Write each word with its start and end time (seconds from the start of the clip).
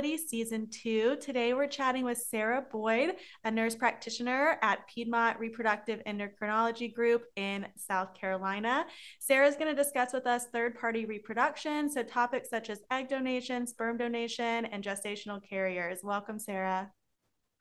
Fertility 0.00 0.28
Season 0.28 0.66
2. 0.70 1.18
Today 1.20 1.52
we're 1.52 1.66
chatting 1.66 2.06
with 2.06 2.16
Sara 2.16 2.64
Boyd, 2.72 3.16
a 3.44 3.50
nurse 3.50 3.74
practitioner 3.74 4.56
at 4.62 4.86
Piedmont 4.86 5.38
Reproductive 5.38 6.00
Endocrinology 6.06 6.94
Group 6.94 7.24
in 7.36 7.66
South 7.76 8.14
Carolina. 8.14 8.86
Sara's 9.18 9.56
going 9.56 9.66
to 9.66 9.74
discuss 9.74 10.14
with 10.14 10.26
us 10.26 10.46
third 10.54 10.80
party 10.80 11.04
reproduction, 11.04 11.90
so 11.90 12.02
topics 12.02 12.48
such 12.48 12.70
as 12.70 12.80
egg 12.90 13.10
donation, 13.10 13.66
sperm 13.66 13.98
donation, 13.98 14.64
and 14.64 14.82
gestational 14.82 15.38
carriers. 15.46 15.98
Welcome, 16.02 16.38
Sara. 16.38 16.90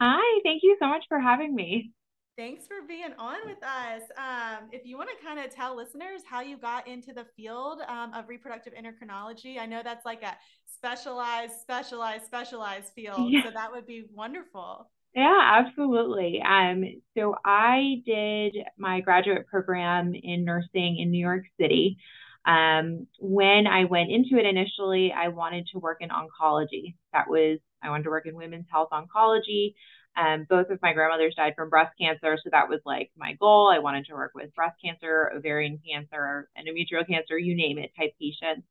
Hi, 0.02 0.40
thank 0.46 0.62
you 0.64 0.78
so 0.80 0.88
much 0.88 1.04
for 1.10 1.20
having 1.20 1.54
me. 1.54 1.92
Thanks 2.40 2.68
for 2.68 2.88
being 2.88 3.12
on 3.18 3.36
with 3.46 3.62
us. 3.62 4.02
Um, 4.18 4.70
if 4.72 4.86
you 4.86 4.96
want 4.96 5.10
to 5.10 5.26
kind 5.26 5.40
of 5.40 5.54
tell 5.54 5.76
listeners 5.76 6.22
how 6.26 6.40
you 6.40 6.56
got 6.56 6.88
into 6.88 7.12
the 7.12 7.26
field 7.36 7.82
um, 7.90 8.14
of 8.14 8.30
reproductive 8.30 8.72
endocrinology, 8.76 9.60
I 9.60 9.66
know 9.66 9.82
that's 9.84 10.06
like 10.06 10.24
a 10.24 10.38
specialized, 10.74 11.54
specialized, 11.62 12.26
specialized 12.26 12.94
field. 12.94 13.32
Yeah. 13.32 13.44
So 13.44 13.52
that 13.52 13.72
would 13.72 13.86
be 13.86 14.06
wonderful. 14.14 14.90
Yeah, 15.16 15.64
absolutely. 15.66 16.42
Um, 16.42 16.84
so 17.18 17.36
I 17.44 18.02
did 18.06 18.56
my 18.78 19.02
graduate 19.02 19.48
program 19.48 20.14
in 20.14 20.46
nursing 20.46 21.00
in 21.00 21.10
New 21.12 21.20
York 21.26 21.46
City. 21.60 21.98
Um, 22.46 23.08
when 23.20 23.68
I 23.68 23.86
went 23.86 24.12
into 24.12 24.38
it 24.38 24.46
initially, 24.46 25.12
I 25.12 25.30
wanted 25.30 25.68
to 25.74 25.80
work 25.80 25.98
in 26.02 26.10
oncology. 26.10 26.96
That 27.12 27.26
was, 27.28 27.60
I 27.84 27.90
wanted 27.90 28.04
to 28.04 28.10
work 28.10 28.28
in 28.28 28.36
women's 28.36 28.68
health 28.72 28.90
oncology. 28.92 29.74
Um, 30.18 30.46
both 30.50 30.70
of 30.70 30.80
my 30.82 30.94
grandmothers 30.94 31.36
died 31.36 31.54
from 31.56 31.70
breast 31.70 31.94
cancer, 32.00 32.38
so 32.44 32.50
that 32.52 32.68
was 32.68 32.80
like 32.86 33.12
my 33.18 33.34
goal. 33.40 33.72
I 33.74 33.80
wanted 33.80 34.06
to 34.06 34.14
work 34.14 34.32
with 34.36 34.54
breast 34.54 34.76
cancer, 34.84 35.32
ovarian 35.36 35.80
cancer, 35.88 36.50
endometrial 36.58 37.08
cancer, 37.08 37.38
you 37.38 37.56
name 37.56 37.78
it, 37.78 37.92
type 37.98 38.14
patients. 38.20 38.68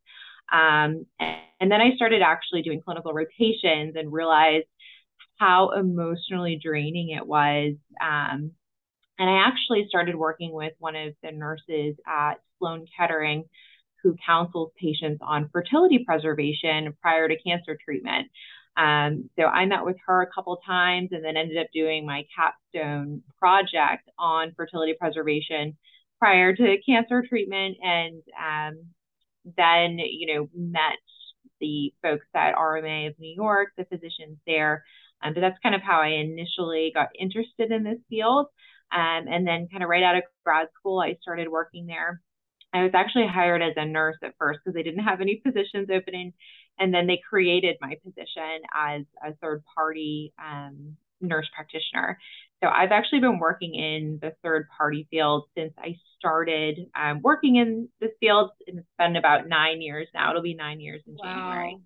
Um, 0.52 1.06
and, 1.18 1.36
and 1.60 1.72
then 1.72 1.80
I 1.80 1.94
started 1.96 2.22
actually 2.22 2.62
doing 2.62 2.80
clinical 2.82 3.12
rotations 3.12 3.94
and 3.96 4.12
realized 4.12 4.66
how 5.36 5.70
emotionally 5.70 6.60
draining 6.62 7.10
it 7.10 7.26
was. 7.26 7.74
Um, 8.00 8.52
and 9.18 9.28
I 9.28 9.46
actually 9.46 9.86
started 9.88 10.14
working 10.14 10.52
with 10.52 10.72
one 10.78 10.96
of 10.96 11.14
the 11.22 11.32
nurses 11.32 11.96
at 12.06 12.34
Sloan 12.58 12.86
Kettering 12.96 13.44
who 14.02 14.16
counsels 14.24 14.70
patients 14.80 15.20
on 15.22 15.50
fertility 15.52 16.04
preservation 16.04 16.96
prior 17.02 17.28
to 17.28 17.36
cancer 17.40 17.76
treatment. 17.84 18.28
Um, 18.76 19.28
so 19.36 19.46
I 19.46 19.66
met 19.66 19.84
with 19.84 19.96
her 20.06 20.22
a 20.22 20.30
couple 20.32 20.56
times 20.64 21.08
and 21.10 21.24
then 21.24 21.36
ended 21.36 21.58
up 21.58 21.66
doing 21.74 22.06
my 22.06 22.24
capstone 22.34 23.22
project 23.38 24.08
on 24.18 24.52
fertility 24.56 24.94
preservation 24.98 25.76
prior 26.20 26.54
to 26.54 26.76
cancer 26.86 27.24
treatment. 27.28 27.76
And 27.82 28.22
um, 28.38 28.78
then, 29.56 29.98
you 29.98 30.34
know, 30.34 30.48
met 30.54 30.98
the 31.60 31.92
folks 32.02 32.26
at 32.34 32.54
RMA 32.54 33.08
of 33.08 33.18
New 33.18 33.34
York, 33.34 33.70
the 33.76 33.84
physicians 33.84 34.38
there. 34.46 34.84
Um, 35.22 35.34
but 35.34 35.40
that's 35.40 35.58
kind 35.62 35.74
of 35.74 35.82
how 35.82 36.00
I 36.00 36.08
initially 36.08 36.92
got 36.94 37.08
interested 37.18 37.72
in 37.72 37.82
this 37.82 37.98
field. 38.08 38.46
Um, 38.92 39.26
and 39.28 39.46
then, 39.46 39.68
kind 39.70 39.82
of 39.82 39.88
right 39.88 40.02
out 40.02 40.16
of 40.16 40.22
grad 40.44 40.68
school, 40.78 41.00
I 41.00 41.18
started 41.20 41.48
working 41.48 41.86
there. 41.86 42.22
I 42.72 42.82
was 42.82 42.92
actually 42.94 43.26
hired 43.26 43.62
as 43.62 43.74
a 43.76 43.84
nurse 43.84 44.16
at 44.22 44.34
first 44.38 44.60
because 44.62 44.74
they 44.74 44.82
didn't 44.82 45.04
have 45.04 45.20
any 45.20 45.36
positions 45.36 45.88
opening 45.90 46.32
and 46.78 46.94
then 46.94 47.06
they 47.06 47.20
created 47.28 47.76
my 47.80 47.96
position 48.04 48.62
as 48.74 49.02
a 49.24 49.34
third 49.40 49.62
party 49.74 50.32
um, 50.42 50.96
nurse 51.20 51.48
practitioner. 51.54 52.18
So 52.62 52.68
I've 52.68 52.90
actually 52.90 53.20
been 53.20 53.38
working 53.38 53.74
in 53.74 54.18
the 54.20 54.32
third 54.42 54.66
party 54.76 55.06
field 55.10 55.44
since 55.56 55.72
I 55.78 55.96
started 56.18 56.78
um, 57.00 57.20
working 57.22 57.56
in 57.56 57.88
this 58.00 58.10
field. 58.18 58.50
And 58.66 58.78
it's 58.78 58.88
been 58.98 59.16
about 59.16 59.48
nine 59.48 59.80
years 59.80 60.08
now. 60.12 60.30
It'll 60.30 60.42
be 60.42 60.54
nine 60.54 60.80
years 60.80 61.02
in 61.06 61.14
wow. 61.14 61.34
January. 61.34 61.78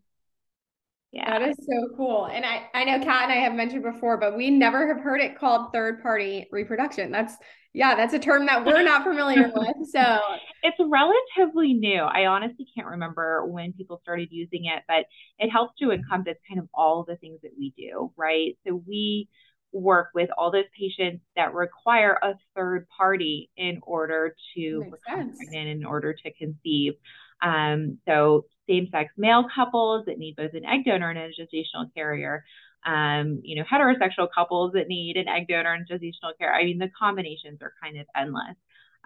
Yeah. 1.12 1.38
That 1.38 1.46
is 1.46 1.56
so 1.58 1.94
cool. 1.94 2.24
And 2.24 2.42
I, 2.44 2.70
I 2.72 2.84
know 2.84 3.04
Kat 3.04 3.24
and 3.24 3.32
I 3.32 3.36
have 3.36 3.52
mentioned 3.52 3.82
before, 3.82 4.16
but 4.16 4.34
we 4.34 4.48
never 4.48 4.88
have 4.88 5.02
heard 5.04 5.20
it 5.20 5.38
called 5.38 5.70
third 5.70 6.02
party 6.02 6.48
reproduction. 6.50 7.12
That's 7.12 7.36
yeah, 7.74 7.94
that's 7.94 8.12
a 8.12 8.18
term 8.18 8.46
that 8.46 8.64
we're 8.64 8.82
not 8.82 9.02
familiar 9.02 9.50
with. 9.54 9.88
So 9.90 10.20
it's 10.62 10.76
relatively 10.78 11.74
new. 11.74 12.00
I 12.00 12.26
honestly 12.26 12.66
can't 12.74 12.86
remember 12.86 13.46
when 13.46 13.72
people 13.72 14.00
started 14.02 14.28
using 14.30 14.66
it, 14.66 14.82
but 14.88 15.06
it 15.38 15.50
helps 15.50 15.78
to 15.80 15.90
encompass 15.90 16.36
kind 16.48 16.60
of 16.60 16.68
all 16.74 17.04
the 17.06 17.16
things 17.16 17.40
that 17.42 17.52
we 17.58 17.72
do, 17.76 18.12
right? 18.16 18.58
So 18.66 18.82
we 18.86 19.28
work 19.72 20.08
with 20.14 20.30
all 20.36 20.50
those 20.50 20.64
patients 20.78 21.22
that 21.36 21.54
require 21.54 22.18
a 22.22 22.34
third 22.54 22.86
party 22.96 23.50
in 23.56 23.80
order 23.82 24.34
to 24.54 24.84
become 24.84 25.32
pregnant, 25.36 25.68
in 25.68 25.84
order 25.84 26.14
to 26.14 26.32
conceive. 26.32 26.94
Um, 27.42 27.98
so 28.06 28.46
same 28.68 28.88
sex 28.92 29.12
male 29.16 29.46
couples 29.54 30.04
that 30.06 30.18
need 30.18 30.36
both 30.36 30.54
an 30.54 30.64
egg 30.64 30.84
donor 30.84 31.10
and 31.10 31.18
a 31.18 31.28
gestational 31.28 31.92
carrier 31.94 32.44
um, 32.84 33.40
you 33.42 33.56
know, 33.56 33.64
heterosexual 33.64 34.28
couples 34.34 34.72
that 34.72 34.88
need 34.88 35.16
an 35.16 35.28
egg 35.28 35.48
donor 35.48 35.72
and 35.72 35.88
gestational 35.88 36.36
care. 36.38 36.52
I 36.52 36.64
mean, 36.64 36.78
the 36.78 36.90
combinations 36.98 37.60
are 37.62 37.74
kind 37.82 37.98
of 37.98 38.06
endless. 38.16 38.56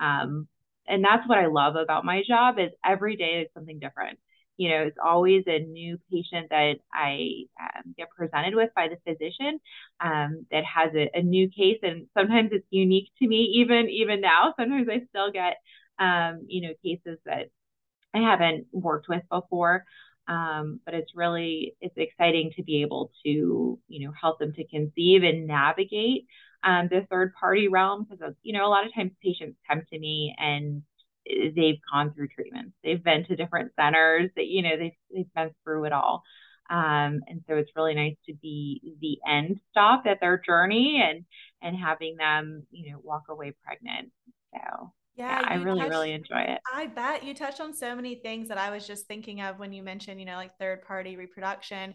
Um, 0.00 0.48
and 0.88 1.04
that's 1.04 1.28
what 1.28 1.38
I 1.38 1.47
love 1.47 1.77
about 1.77 2.04
my 2.04 2.22
job 2.27 2.59
is 2.59 2.71
every 2.84 3.16
day 3.16 3.43
is 3.43 3.48
something 3.54 3.78
different. 3.78 4.19
You 4.56 4.70
know, 4.70 4.82
it's 4.82 4.98
always 5.04 5.44
a 5.46 5.58
new 5.58 5.98
patient 6.10 6.48
that 6.50 6.76
I 6.92 7.44
um, 7.60 7.94
get 7.96 8.08
presented 8.10 8.54
with 8.54 8.70
by 8.74 8.88
the 8.88 8.96
physician 9.04 9.60
um, 10.00 10.46
that 10.50 10.64
has 10.64 10.92
a, 10.94 11.10
a, 11.14 11.22
new 11.22 11.48
case, 11.50 11.78
and 11.82 12.06
sometimes 12.16 12.50
it's 12.52 12.66
unique 12.70 13.10
to 13.18 13.28
me. 13.28 13.52
Even 13.56 13.88
even 13.90 14.20
now, 14.20 14.54
sometimes 14.58 14.88
I 14.90 15.02
still 15.10 15.30
get 15.30 15.56
um, 15.98 16.46
you 16.48 16.62
know 16.62 16.74
cases 16.82 17.18
that 17.26 17.50
I 18.14 18.18
haven't 18.18 18.66
worked 18.72 19.08
with 19.08 19.22
before. 19.30 19.84
Um, 20.28 20.80
but 20.84 20.94
it's 20.94 21.12
really 21.14 21.76
it's 21.80 21.96
exciting 21.96 22.50
to 22.56 22.62
be 22.62 22.82
able 22.82 23.12
to 23.24 23.78
you 23.88 24.06
know 24.06 24.12
help 24.20 24.38
them 24.40 24.52
to 24.54 24.66
conceive 24.66 25.22
and 25.22 25.46
navigate 25.46 26.26
um, 26.64 26.88
the 26.90 27.06
third 27.08 27.32
party 27.38 27.68
realm 27.68 28.06
because 28.10 28.34
you 28.42 28.52
know 28.52 28.66
a 28.66 28.68
lot 28.68 28.86
of 28.86 28.94
times 28.94 29.12
patients 29.22 29.56
come 29.68 29.82
to 29.92 29.98
me 29.98 30.34
and 30.38 30.82
they've 31.28 31.81
gone 31.92 32.12
through 32.14 32.28
treatments. 32.28 32.72
They've 32.82 33.03
been 33.03 33.25
to 33.26 33.37
different 33.37 33.72
centers. 33.76 34.31
That 34.37 34.47
you 34.47 34.62
know 34.62 34.76
they've, 34.76 34.97
they've 35.14 35.34
been 35.34 35.50
through 35.64 35.84
it 35.84 35.92
all. 35.92 36.22
Um, 36.69 37.20
and 37.28 37.44
so 37.48 37.54
it's 37.54 37.70
really 37.76 37.94
nice 37.94 38.16
to 38.26 38.34
be 38.34 38.97
the 39.00 39.19
end 39.28 39.60
stop 39.70 40.03
at 40.06 40.20
their 40.20 40.41
journey 40.44 41.03
and 41.04 41.25
and 41.62 41.76
having 41.76 42.16
them 42.16 42.66
you 42.70 42.92
know 42.92 42.98
walk 43.03 43.25
away 43.28 43.54
pregnant. 43.65 44.10
So 44.53 44.92
yeah, 45.16 45.41
yeah 45.41 45.49
I 45.49 45.54
really, 45.54 45.81
touched, 45.81 45.91
really 45.91 46.12
enjoy 46.12 46.41
it. 46.41 46.60
I 46.72 46.87
bet 46.87 47.25
you 47.25 47.34
touched 47.34 47.60
on 47.60 47.72
so 47.75 47.97
many 47.97 48.16
things 48.16 48.49
that 48.49 48.59
I 48.59 48.71
was 48.71 48.87
just 48.87 49.06
thinking 49.06 49.41
of 49.41 49.59
when 49.59 49.72
you 49.72 49.82
mentioned, 49.82 50.21
you 50.21 50.27
know, 50.27 50.37
like 50.37 50.56
third 50.59 50.82
party 50.82 51.16
reproduction. 51.16 51.94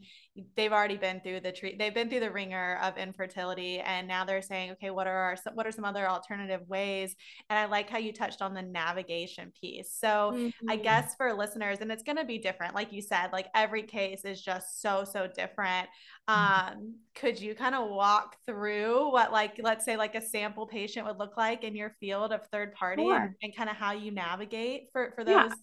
They've 0.55 0.71
already 0.71 0.97
been 0.97 1.21
through 1.21 1.41
the 1.41 1.51
treat, 1.51 1.77
they've 1.77 1.93
been 1.93 2.09
through 2.09 2.21
the 2.21 2.31
ringer 2.31 2.79
of 2.81 2.97
infertility, 2.97 3.79
and 3.79 4.07
now 4.07 4.25
they're 4.25 4.41
saying, 4.41 4.71
okay, 4.71 4.89
what 4.89 5.07
are 5.07 5.15
our, 5.15 5.37
what 5.53 5.67
are 5.67 5.71
some 5.71 5.85
other 5.85 6.09
alternative 6.09 6.61
ways? 6.67 7.15
And 7.49 7.59
I 7.59 7.65
like 7.65 7.89
how 7.89 7.97
you 7.97 8.13
touched 8.13 8.41
on 8.41 8.53
the 8.53 8.61
navigation 8.61 9.51
piece. 9.59 9.95
So 9.99 10.31
mm-hmm. 10.33 10.69
I 10.69 10.77
guess 10.77 11.15
for 11.15 11.33
listeners, 11.33 11.79
and 11.81 11.91
it's 11.91 12.03
going 12.03 12.17
to 12.17 12.25
be 12.25 12.37
different, 12.37 12.75
like 12.75 12.91
you 12.91 13.01
said, 13.01 13.29
like 13.31 13.47
every 13.53 13.83
case 13.83 14.25
is 14.25 14.41
just 14.41 14.81
so 14.81 15.03
so 15.03 15.27
different. 15.27 15.87
Mm-hmm. 16.29 16.77
Um, 16.77 16.95
could 17.15 17.39
you 17.39 17.55
kind 17.55 17.75
of 17.75 17.89
walk 17.89 18.37
through 18.45 19.11
what, 19.11 19.31
like, 19.31 19.59
let's 19.61 19.85
say, 19.85 19.97
like 19.97 20.15
a 20.15 20.21
sample 20.21 20.65
patient 20.65 21.05
would 21.07 21.17
look 21.19 21.37
like 21.37 21.63
in 21.63 21.75
your 21.75 21.95
field 21.99 22.31
of 22.31 22.45
third 22.47 22.73
party? 22.73 23.03
sure. 23.03 23.15
and, 23.15 23.35
and 23.41 23.55
kind 23.55 23.69
of 23.69 23.75
how 23.75 23.91
you 23.93 24.11
navigate 24.11 24.89
for 24.93 25.11
for 25.15 25.23
those 25.23 25.51
yeah. 25.51 25.55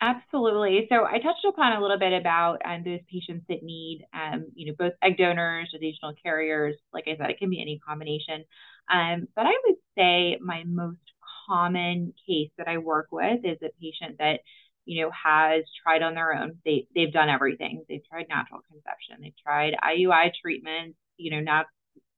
Absolutely. 0.00 0.86
So 0.90 1.06
I 1.06 1.18
touched 1.18 1.44
upon 1.48 1.72
a 1.72 1.80
little 1.80 1.98
bit 1.98 2.12
about 2.12 2.60
um, 2.64 2.82
those 2.84 3.00
patients 3.10 3.46
that 3.48 3.62
need, 3.62 4.04
um, 4.12 4.46
you 4.54 4.66
know, 4.66 4.74
both 4.78 4.92
egg 5.02 5.16
donors, 5.16 5.74
gestational 5.74 6.14
carriers. 6.22 6.76
Like 6.92 7.04
I 7.06 7.16
said, 7.16 7.30
it 7.30 7.38
can 7.38 7.48
be 7.48 7.60
any 7.60 7.78
combination. 7.78 8.44
Um, 8.92 9.28
but 9.34 9.46
I 9.46 9.52
would 9.64 9.76
say 9.96 10.38
my 10.42 10.64
most 10.66 10.98
common 11.46 12.12
case 12.26 12.50
that 12.58 12.68
I 12.68 12.78
work 12.78 13.08
with 13.12 13.40
is 13.44 13.58
a 13.62 13.70
patient 13.80 14.18
that, 14.18 14.40
you 14.84 15.02
know, 15.02 15.10
has 15.10 15.64
tried 15.82 16.02
on 16.02 16.14
their 16.14 16.34
own. 16.34 16.58
They 16.64 16.86
they've 16.94 17.12
done 17.12 17.28
everything. 17.28 17.84
They've 17.88 18.06
tried 18.08 18.26
natural 18.28 18.60
conception. 18.70 19.18
They've 19.20 19.42
tried 19.42 19.74
IUI 19.82 20.32
treatments. 20.40 20.98
You 21.16 21.30
know, 21.32 21.40
not 21.40 21.66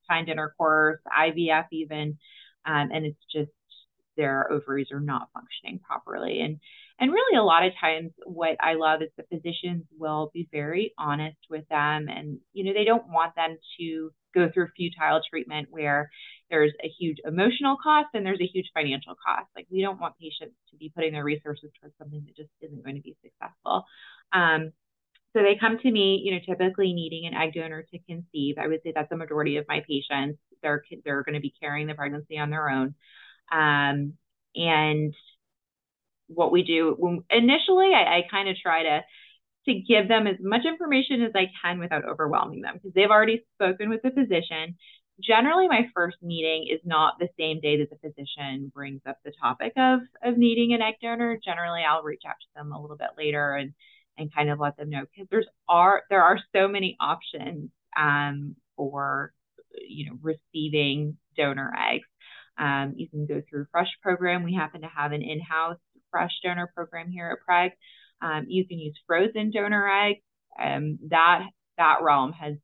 timed 0.09 0.29
intercourse, 0.29 1.01
IVF 1.07 1.67
even, 1.73 2.19
um, 2.65 2.91
and 2.93 3.05
it's 3.05 3.25
just 3.33 3.51
their 4.17 4.51
ovaries 4.51 4.89
are 4.93 5.01
not 5.01 5.29
functioning 5.35 5.81
properly. 5.87 6.41
And 6.41 6.59
and 6.99 7.13
really 7.13 7.39
a 7.39 7.43
lot 7.43 7.67
of 7.67 7.73
times 7.79 8.13
what 8.25 8.57
I 8.61 8.75
love 8.75 9.03
is 9.03 9.11
the 9.17 9.25
physicians 9.25 9.85
will 9.99 10.31
be 10.33 10.49
very 10.51 10.95
honest 10.99 11.37
with 11.51 11.69
them 11.69 12.09
and 12.09 12.39
you 12.53 12.65
know 12.65 12.73
they 12.73 12.85
don't 12.85 13.09
want 13.09 13.35
them 13.37 13.59
to 13.79 14.11
go 14.35 14.51
through 14.53 14.69
futile 14.77 15.21
treatment 15.29 15.69
where 15.71 16.11
there's 16.51 16.73
a 16.83 16.89
huge 16.89 17.19
emotional 17.25 17.77
cost 17.83 18.09
and 18.15 18.25
there's 18.25 18.41
a 18.41 18.47
huge 18.47 18.71
financial 18.75 19.15
cost. 19.15 19.47
Like 19.57 19.67
we 19.71 19.83
don't 19.83 20.01
want 20.01 20.15
patients 20.19 20.55
to 20.71 20.77
be 20.77 20.93
putting 20.95 21.13
their 21.13 21.25
resources 21.25 21.71
towards 21.81 21.97
something 21.99 22.23
that 22.27 22.37
just 22.37 22.51
isn't 22.61 22.85
going 22.85 22.97
to 22.97 23.03
be 23.03 23.17
successful. 23.23 23.85
Um, 24.33 24.73
so 25.33 25.43
they 25.43 25.57
come 25.61 25.79
to 25.79 25.91
me, 25.91 26.23
you 26.25 26.33
know, 26.33 26.41
typically 26.47 26.95
needing 26.95 27.27
an 27.27 27.35
egg 27.35 27.55
donor 27.55 27.83
to 27.83 27.99
conceive. 28.09 28.57
I 28.59 28.69
would 28.69 28.81
say 28.83 28.93
that's 28.95 29.11
the 29.11 29.17
majority 29.17 29.59
of 29.59 29.67
my 29.69 29.83
patients. 29.87 30.39
They're 30.63 30.83
they're 31.05 31.23
going 31.23 31.35
to 31.35 31.41
be 31.41 31.53
carrying 31.61 31.87
the 31.87 31.95
pregnancy 31.95 32.39
on 32.39 32.49
their 32.51 32.71
own. 32.71 32.95
Um, 33.53 34.15
and 34.55 35.15
what 36.29 36.53
we 36.53 36.63
do 36.63 36.95
when, 36.99 37.23
initially, 37.31 37.93
I, 37.95 38.19
I 38.19 38.23
kind 38.31 38.49
of 38.49 38.57
try 38.57 38.83
to 38.85 39.01
to 39.67 39.75
give 39.75 40.09
them 40.09 40.27
as 40.27 40.37
much 40.41 40.65
information 40.65 41.23
as 41.23 41.33
I 41.35 41.51
can 41.61 41.81
without 41.81 42.05
overwhelming 42.05 42.63
them 42.63 42.75
because 42.75 42.95
they've 42.95 43.11
already 43.11 43.45
spoken 43.57 43.91
with 43.91 44.01
the 44.03 44.11
physician. 44.11 44.77
Generally, 45.23 45.69
my 45.69 45.89
first 45.95 46.19
meeting 46.23 46.69
is 46.71 46.81
not 46.85 47.15
the 47.19 47.29
same 47.39 47.61
day 47.61 47.79
that 47.79 47.89
the 47.91 47.97
physician 47.97 48.71
brings 48.75 49.01
up 49.09 49.19
the 49.25 49.33
topic 49.41 49.73
of, 49.77 50.01
of 50.23 50.37
needing 50.37 50.75
an 50.75 50.83
egg 50.83 50.95
donor. 51.01 51.39
Generally, 51.43 51.83
I'll 51.89 52.03
reach 52.03 52.23
out 52.29 52.35
to 52.39 52.47
them 52.55 52.73
a 52.73 52.81
little 52.81 52.99
bit 52.99 53.11
later 53.17 53.55
and, 53.55 53.73
and 54.19 54.33
kind 54.35 54.51
of 54.51 54.61
let 54.61 54.77
them 54.77 54.91
know 54.91 55.05
because 55.11 55.27
there's 55.31 55.47
are 55.69 56.03
there 56.11 56.23
are 56.23 56.39
so 56.55 56.69
many 56.69 56.97
options 57.01 57.71
um, 57.99 58.57
for 58.77 59.33
you 59.89 60.07
know 60.07 60.19
receiving 60.23 61.17
donor 61.37 61.73
eggs. 61.91 62.09
Um, 62.59 62.95
you 62.97 63.09
can 63.09 63.27
go 63.27 63.43
through 63.49 63.67
Fresh 63.71 63.91
program. 64.03 64.43
We 64.43 64.55
happen 64.55 64.83
to 64.83 64.89
have 64.89 65.13
an 65.13 65.23
in-house 65.23 65.79
Fresh 66.11 66.33
donor 66.43 66.71
program 66.75 67.11
here 67.11 67.39
at 67.39 67.39
Preg. 67.49 67.71
Um, 68.23 68.47
you 68.49 68.67
can 68.67 68.79
use 68.79 68.99
frozen 69.07 69.51
donor 69.51 69.89
eggs. 69.89 70.21
Um, 70.59 70.99
that 71.09 71.47
that 71.79 72.03
realm 72.03 72.33
has 72.33 72.55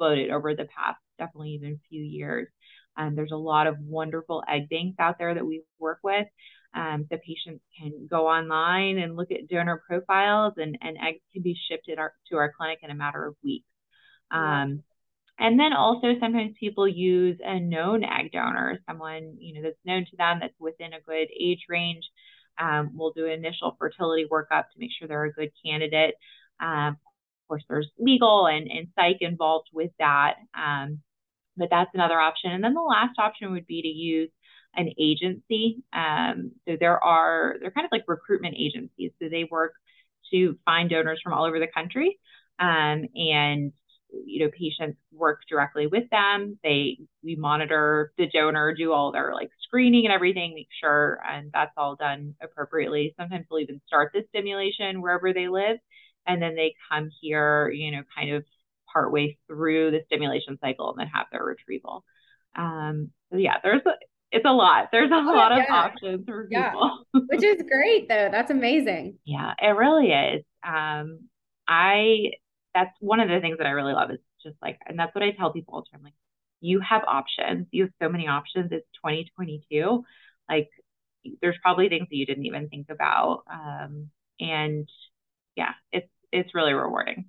exploded 0.00 0.30
over 0.30 0.54
the 0.54 0.66
past 0.76 0.98
definitely 1.18 1.50
even 1.50 1.80
few 1.88 2.02
years. 2.02 2.48
Um, 2.96 3.14
there's 3.14 3.32
a 3.32 3.36
lot 3.36 3.66
of 3.66 3.78
wonderful 3.80 4.42
egg 4.48 4.68
banks 4.68 4.96
out 4.98 5.16
there 5.18 5.34
that 5.34 5.46
we 5.46 5.62
work 5.78 5.98
with. 6.02 6.26
Um, 6.74 7.06
the 7.10 7.18
patients 7.18 7.62
can 7.78 8.06
go 8.08 8.28
online 8.28 8.98
and 8.98 9.16
look 9.16 9.30
at 9.30 9.48
donor 9.48 9.82
profiles, 9.86 10.54
and, 10.56 10.78
and 10.80 10.96
eggs 10.98 11.20
can 11.32 11.42
be 11.42 11.56
shipped 11.68 11.90
our, 11.96 12.14
to 12.28 12.36
our 12.36 12.52
clinic 12.56 12.78
in 12.82 12.90
a 12.90 12.94
matter 12.94 13.24
of 13.26 13.34
weeks. 13.42 13.66
Um, 14.30 14.82
and 15.38 15.58
then 15.58 15.72
also 15.72 16.14
sometimes 16.20 16.54
people 16.60 16.86
use 16.86 17.38
a 17.44 17.58
known 17.58 18.04
egg 18.04 18.30
donor, 18.32 18.78
someone 18.86 19.36
you 19.38 19.54
know 19.54 19.62
that's 19.62 19.84
known 19.84 20.04
to 20.04 20.16
them 20.16 20.38
that's 20.40 20.54
within 20.60 20.92
a 20.92 21.00
good 21.00 21.28
age 21.38 21.64
range. 21.68 22.04
Um, 22.58 22.90
we'll 22.94 23.12
do 23.12 23.26
an 23.26 23.32
initial 23.32 23.74
fertility 23.78 24.26
workup 24.30 24.64
to 24.64 24.78
make 24.78 24.90
sure 24.96 25.08
they're 25.08 25.24
a 25.24 25.32
good 25.32 25.50
candidate. 25.64 26.14
Um, 26.60 26.88
of 26.88 27.09
course, 27.50 27.64
there's 27.68 27.90
legal 27.98 28.46
and, 28.46 28.70
and 28.70 28.88
psych 28.94 29.18
involved 29.20 29.68
with 29.72 29.90
that, 29.98 30.36
um, 30.54 31.00
but 31.56 31.68
that's 31.70 31.90
another 31.94 32.18
option. 32.18 32.52
And 32.52 32.64
then 32.64 32.74
the 32.74 32.80
last 32.80 33.18
option 33.18 33.52
would 33.52 33.66
be 33.66 33.82
to 33.82 33.88
use 33.88 34.30
an 34.76 34.90
agency. 34.98 35.82
Um, 35.92 36.52
so 36.66 36.76
there 36.78 37.02
are 37.02 37.56
they're 37.60 37.72
kind 37.72 37.84
of 37.84 37.92
like 37.92 38.04
recruitment 38.06 38.54
agencies. 38.56 39.10
So 39.20 39.28
they 39.28 39.48
work 39.50 39.74
to 40.32 40.56
find 40.64 40.88
donors 40.88 41.20
from 41.22 41.32
all 41.32 41.44
over 41.44 41.58
the 41.58 41.66
country, 41.66 42.18
um, 42.60 43.06
and 43.16 43.72
you 44.12 44.44
know 44.44 44.50
patients 44.56 44.98
work 45.12 45.40
directly 45.48 45.86
with 45.86 46.08
them 46.10 46.58
they 46.62 46.98
we 47.22 47.36
monitor 47.36 48.12
the 48.18 48.26
donor 48.26 48.74
do 48.74 48.92
all 48.92 49.12
their 49.12 49.32
like 49.34 49.50
screening 49.62 50.04
and 50.04 50.12
everything 50.12 50.52
make 50.54 50.68
sure 50.80 51.20
and 51.28 51.50
that's 51.52 51.72
all 51.76 51.96
done 51.96 52.34
appropriately 52.42 53.14
sometimes 53.18 53.46
we'll 53.50 53.60
even 53.60 53.80
start 53.86 54.10
the 54.12 54.24
stimulation 54.28 55.00
wherever 55.00 55.32
they 55.32 55.48
live 55.48 55.78
and 56.26 56.40
then 56.40 56.54
they 56.54 56.74
come 56.90 57.10
here 57.20 57.70
you 57.70 57.90
know 57.90 58.02
kind 58.16 58.32
of 58.32 58.44
partway 58.92 59.36
through 59.46 59.90
the 59.90 60.00
stimulation 60.06 60.58
cycle 60.60 60.90
and 60.90 60.98
then 60.98 61.06
have 61.06 61.26
their 61.30 61.44
retrieval 61.44 62.04
um 62.56 63.10
so 63.30 63.38
yeah 63.38 63.56
there's 63.62 63.82
a, 63.86 63.92
it's 64.32 64.44
a 64.44 64.52
lot 64.52 64.88
there's 64.90 65.10
a 65.10 65.14
oh, 65.14 65.32
lot 65.32 65.52
yeah. 65.52 65.62
of 65.62 65.70
options 65.70 66.24
for 66.26 66.48
yeah. 66.50 66.70
people 66.70 67.04
which 67.28 67.44
is 67.44 67.62
great 67.68 68.08
though 68.08 68.28
that's 68.30 68.50
amazing 68.50 69.16
yeah 69.24 69.54
it 69.60 69.76
really 69.76 70.10
is 70.10 70.42
um 70.64 71.20
i 71.68 72.30
that's 72.74 72.94
one 73.00 73.20
of 73.20 73.28
the 73.28 73.40
things 73.40 73.58
that 73.58 73.66
I 73.66 73.70
really 73.70 73.92
love 73.92 74.10
is 74.10 74.18
just 74.42 74.56
like, 74.62 74.78
and 74.86 74.98
that's 74.98 75.14
what 75.14 75.24
I 75.24 75.32
tell 75.32 75.52
people 75.52 75.74
all 75.74 75.82
the 75.82 75.96
time. 75.96 76.04
Like, 76.04 76.14
you 76.60 76.80
have 76.80 77.02
options. 77.06 77.66
You 77.70 77.84
have 77.84 77.92
so 78.00 78.08
many 78.08 78.28
options. 78.28 78.70
It's 78.72 78.86
2022. 79.04 80.04
Like, 80.48 80.68
there's 81.42 81.58
probably 81.62 81.88
things 81.88 82.06
that 82.10 82.16
you 82.16 82.26
didn't 82.26 82.46
even 82.46 82.68
think 82.68 82.88
about. 82.90 83.42
Um, 83.50 84.10
and 84.38 84.88
yeah, 85.56 85.72
it's 85.92 86.08
it's 86.32 86.54
really 86.54 86.72
rewarding. 86.72 87.26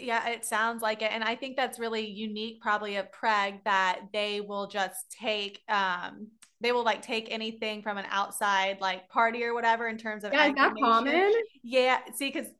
Yeah, 0.00 0.28
it 0.28 0.44
sounds 0.44 0.82
like 0.82 1.02
it. 1.02 1.12
And 1.12 1.22
I 1.22 1.36
think 1.36 1.56
that's 1.56 1.78
really 1.78 2.04
unique, 2.04 2.60
probably 2.60 2.96
of 2.96 3.06
Preg, 3.12 3.62
that 3.64 4.00
they 4.12 4.40
will 4.40 4.66
just 4.66 5.10
take 5.10 5.60
um 5.68 6.28
they 6.60 6.72
will 6.72 6.84
like 6.84 7.02
take 7.02 7.28
anything 7.30 7.82
from 7.82 7.98
an 7.98 8.06
outside 8.10 8.80
like 8.80 9.08
party 9.08 9.44
or 9.44 9.54
whatever 9.54 9.88
in 9.88 9.98
terms 9.98 10.24
of 10.24 10.32
yeah, 10.32 10.48
is 10.48 10.54
that 10.54 10.74
common? 10.82 11.32
Yeah, 11.62 11.98
see, 12.14 12.30
because 12.30 12.50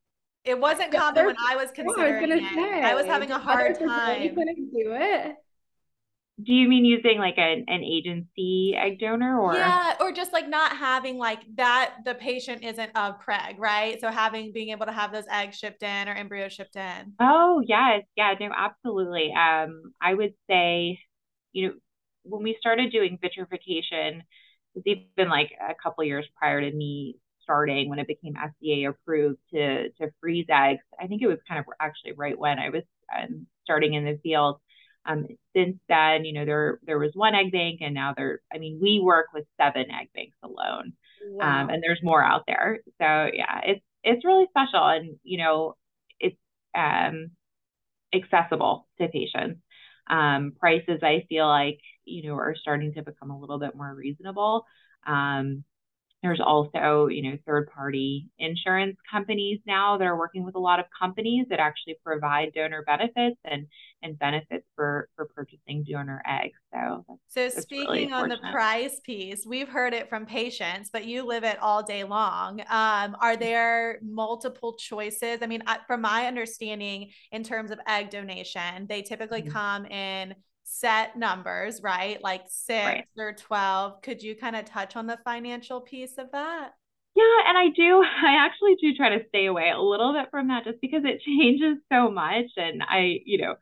it 0.44 0.58
wasn't 0.58 0.92
common 0.92 1.26
when 1.26 1.36
I 1.48 1.56
was 1.56 1.70
considering 1.72 2.32
I 2.32 2.36
was, 2.36 2.44
it. 2.44 2.84
I 2.84 2.94
was 2.94 3.06
having 3.06 3.32
a 3.32 3.38
hard 3.38 3.78
time. 3.78 4.34
Couldn't 4.34 4.70
do 4.72 4.92
it. 4.92 5.34
Do 6.42 6.52
you 6.52 6.68
mean 6.68 6.84
using 6.86 7.18
like 7.18 7.36
an, 7.38 7.64
an 7.68 7.82
agency 7.84 8.74
egg 8.76 8.98
donor 9.00 9.38
or 9.40 9.52
yeah, 9.52 9.94
or 10.00 10.12
just 10.12 10.32
like 10.32 10.48
not 10.48 10.76
having 10.76 11.18
like 11.18 11.40
that 11.56 11.96
the 12.04 12.14
patient 12.14 12.64
isn't 12.64 12.90
of 12.96 13.20
preg, 13.20 13.58
right? 13.58 14.00
So 14.00 14.10
having 14.10 14.52
being 14.52 14.70
able 14.70 14.86
to 14.86 14.92
have 14.92 15.12
those 15.12 15.26
eggs 15.30 15.56
shipped 15.56 15.82
in 15.82 16.08
or 16.08 16.14
embryos 16.14 16.52
shipped 16.52 16.76
in. 16.76 17.14
Oh 17.20 17.62
yes, 17.66 18.02
yeah, 18.16 18.34
no, 18.38 18.50
absolutely. 18.54 19.32
Um, 19.32 19.94
I 20.00 20.14
would 20.14 20.34
say, 20.48 20.98
you 21.52 21.68
know, 21.68 21.74
when 22.24 22.42
we 22.42 22.56
started 22.60 22.92
doing 22.92 23.18
vitrification, 23.20 24.22
it's 24.74 24.86
even 24.86 25.30
like 25.30 25.52
a 25.60 25.74
couple 25.82 26.04
years 26.04 26.26
prior 26.36 26.60
to 26.60 26.76
me 26.76 27.16
starting 27.42 27.88
when 27.88 27.98
it 28.00 28.06
became 28.08 28.36
FDA 28.36 28.90
approved 28.90 29.38
to 29.54 29.90
to 29.92 30.10
freeze 30.20 30.46
eggs. 30.50 30.82
I 31.00 31.06
think 31.06 31.22
it 31.22 31.28
was 31.28 31.38
kind 31.48 31.58
of 31.60 31.66
actually 31.80 32.12
right 32.12 32.38
when 32.38 32.58
I 32.58 32.68
was 32.70 32.82
um, 33.16 33.46
starting 33.64 33.94
in 33.94 34.04
the 34.04 34.18
field. 34.22 34.60
Um, 35.06 35.26
since 35.54 35.76
then, 35.88 36.24
you 36.24 36.32
know, 36.32 36.44
there 36.44 36.80
there 36.84 36.98
was 36.98 37.12
one 37.14 37.34
egg 37.34 37.52
bank, 37.52 37.80
and 37.82 37.94
now 37.94 38.14
there. 38.16 38.40
I 38.52 38.58
mean, 38.58 38.78
we 38.80 39.00
work 39.02 39.26
with 39.32 39.44
seven 39.60 39.86
egg 39.90 40.08
banks 40.14 40.36
alone, 40.42 40.92
um, 41.22 41.36
wow. 41.36 41.62
um, 41.62 41.70
and 41.70 41.82
there's 41.82 42.00
more 42.02 42.22
out 42.22 42.44
there. 42.46 42.80
So 43.00 43.30
yeah, 43.32 43.60
it's 43.64 43.84
it's 44.02 44.24
really 44.24 44.46
special, 44.50 44.86
and 44.86 45.16
you 45.22 45.38
know, 45.38 45.74
it's 46.20 46.36
um, 46.74 47.30
accessible 48.14 48.88
to 48.98 49.08
patients. 49.08 49.60
Um, 50.08 50.52
prices, 50.58 51.00
I 51.02 51.26
feel 51.28 51.48
like, 51.48 51.80
you 52.04 52.28
know, 52.28 52.34
are 52.36 52.54
starting 52.54 52.94
to 52.94 53.02
become 53.02 53.30
a 53.30 53.38
little 53.38 53.58
bit 53.58 53.74
more 53.74 53.92
reasonable. 53.92 54.64
Um, 55.04 55.64
there's 56.22 56.40
also, 56.40 57.08
you 57.08 57.22
know, 57.22 57.38
third 57.46 57.70
party 57.70 58.28
insurance 58.38 58.96
companies 59.10 59.60
now 59.66 59.98
that 59.98 60.04
are 60.04 60.16
working 60.16 60.44
with 60.44 60.54
a 60.54 60.58
lot 60.58 60.80
of 60.80 60.86
companies 60.98 61.46
that 61.50 61.60
actually 61.60 61.96
provide 62.04 62.52
donor 62.54 62.82
benefits 62.82 63.36
and 63.44 63.66
and 64.02 64.18
benefits 64.18 64.64
for 64.74 65.08
for 65.14 65.26
purchasing 65.26 65.84
donor 65.88 66.22
eggs. 66.26 66.58
So 66.72 67.04
So 67.28 67.48
speaking 67.50 68.10
really 68.10 68.12
on 68.12 68.28
the 68.28 68.38
price 68.50 68.98
piece, 69.04 69.44
we've 69.46 69.68
heard 69.68 69.92
it 69.92 70.08
from 70.08 70.26
patients, 70.26 70.90
but 70.92 71.04
you 71.04 71.22
live 71.22 71.44
it 71.44 71.58
all 71.60 71.82
day 71.82 72.04
long. 72.04 72.60
Um, 72.60 73.16
are 73.20 73.36
there 73.36 73.98
multiple 74.02 74.74
choices? 74.74 75.40
I 75.42 75.46
mean, 75.46 75.62
from 75.86 76.00
my 76.00 76.26
understanding 76.26 77.10
in 77.30 77.44
terms 77.44 77.70
of 77.70 77.78
egg 77.86 78.10
donation, 78.10 78.86
they 78.88 79.02
typically 79.02 79.42
mm-hmm. 79.42 79.52
come 79.52 79.86
in 79.86 80.34
set 80.66 81.16
numbers, 81.16 81.80
right? 81.80 82.22
Like 82.22 82.42
six 82.48 82.84
right. 82.84 83.04
or 83.16 83.32
12. 83.32 84.02
Could 84.02 84.22
you 84.22 84.34
kind 84.34 84.56
of 84.56 84.64
touch 84.64 84.96
on 84.96 85.06
the 85.06 85.18
financial 85.24 85.80
piece 85.80 86.18
of 86.18 86.32
that? 86.32 86.72
Yeah, 87.14 87.48
and 87.48 87.56
I 87.56 87.68
do. 87.74 88.02
I 88.26 88.44
actually 88.44 88.74
do 88.80 88.94
try 88.94 89.10
to 89.10 89.24
stay 89.28 89.46
away 89.46 89.70
a 89.70 89.80
little 89.80 90.12
bit 90.12 90.28
from 90.30 90.48
that 90.48 90.64
just 90.64 90.80
because 90.80 91.02
it 91.04 91.22
changes 91.26 91.78
so 91.90 92.10
much. 92.10 92.46
And 92.56 92.82
I, 92.82 93.20
you 93.24 93.38
know, 93.38 93.54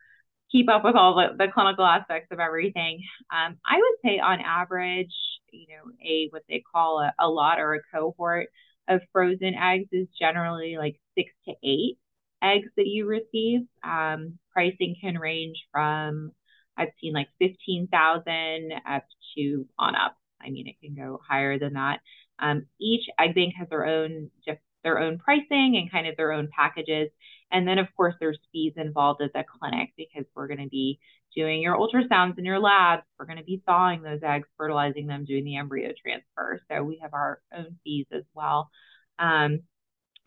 keep 0.51 0.69
up 0.69 0.83
with 0.83 0.95
all 0.95 1.15
the, 1.15 1.37
the 1.37 1.51
clinical 1.51 1.85
aspects 1.85 2.29
of 2.31 2.39
everything. 2.39 3.03
Um, 3.31 3.57
I 3.65 3.77
would 3.77 3.95
say 4.03 4.19
on 4.19 4.39
average, 4.41 5.13
you 5.51 5.67
know, 5.69 5.91
a 6.03 6.27
what 6.31 6.43
they 6.49 6.63
call 6.73 6.99
a, 6.99 7.13
a 7.19 7.29
lot 7.29 7.59
or 7.59 7.75
a 7.75 7.81
cohort 7.93 8.47
of 8.87 9.01
frozen 9.11 9.53
eggs 9.53 9.89
is 9.91 10.07
generally 10.19 10.77
like 10.77 10.99
six 11.15 11.31
to 11.47 11.53
eight 11.63 11.97
eggs 12.41 12.69
that 12.77 12.87
you 12.87 13.05
receive. 13.05 13.61
Um, 13.83 14.39
pricing 14.51 14.95
can 14.99 15.17
range 15.17 15.57
from 15.71 16.31
I've 16.77 16.89
seen 17.01 17.13
like 17.13 17.29
15,000 17.39 18.71
up 18.87 19.05
to 19.35 19.67
on 19.77 19.95
up. 19.95 20.17
I 20.41 20.49
mean, 20.49 20.67
it 20.67 20.79
can 20.81 20.95
go 20.95 21.19
higher 21.27 21.57
than 21.57 21.73
that. 21.73 21.99
Um, 22.39 22.65
each 22.79 23.07
egg 23.19 23.35
bank 23.35 23.53
has 23.57 23.69
their 23.69 23.85
own 23.85 24.29
just 24.45 24.59
their 24.83 24.99
own 24.99 25.17
pricing 25.17 25.77
and 25.77 25.91
kind 25.91 26.07
of 26.07 26.15
their 26.15 26.31
own 26.31 26.47
packages. 26.55 27.09
And 27.51 27.67
then 27.67 27.79
of 27.79 27.87
course 27.97 28.13
there's 28.19 28.37
fees 28.51 28.73
involved 28.77 29.21
at 29.21 29.33
the 29.33 29.43
clinic 29.59 29.93
because 29.97 30.25
we're 30.35 30.47
going 30.47 30.63
to 30.63 30.69
be 30.69 30.99
doing 31.35 31.61
your 31.61 31.75
ultrasounds 31.75 32.37
in 32.37 32.45
your 32.45 32.59
labs. 32.59 33.03
We're 33.17 33.25
going 33.25 33.39
to 33.39 33.43
be 33.43 33.61
thawing 33.65 34.03
those 34.03 34.21
eggs, 34.23 34.47
fertilizing 34.57 35.07
them, 35.07 35.25
doing 35.25 35.43
the 35.43 35.57
embryo 35.57 35.91
transfer. 36.01 36.61
So 36.69 36.83
we 36.83 36.99
have 37.01 37.13
our 37.13 37.41
own 37.55 37.77
fees 37.83 38.05
as 38.11 38.23
well. 38.33 38.69
Um, 39.17 39.61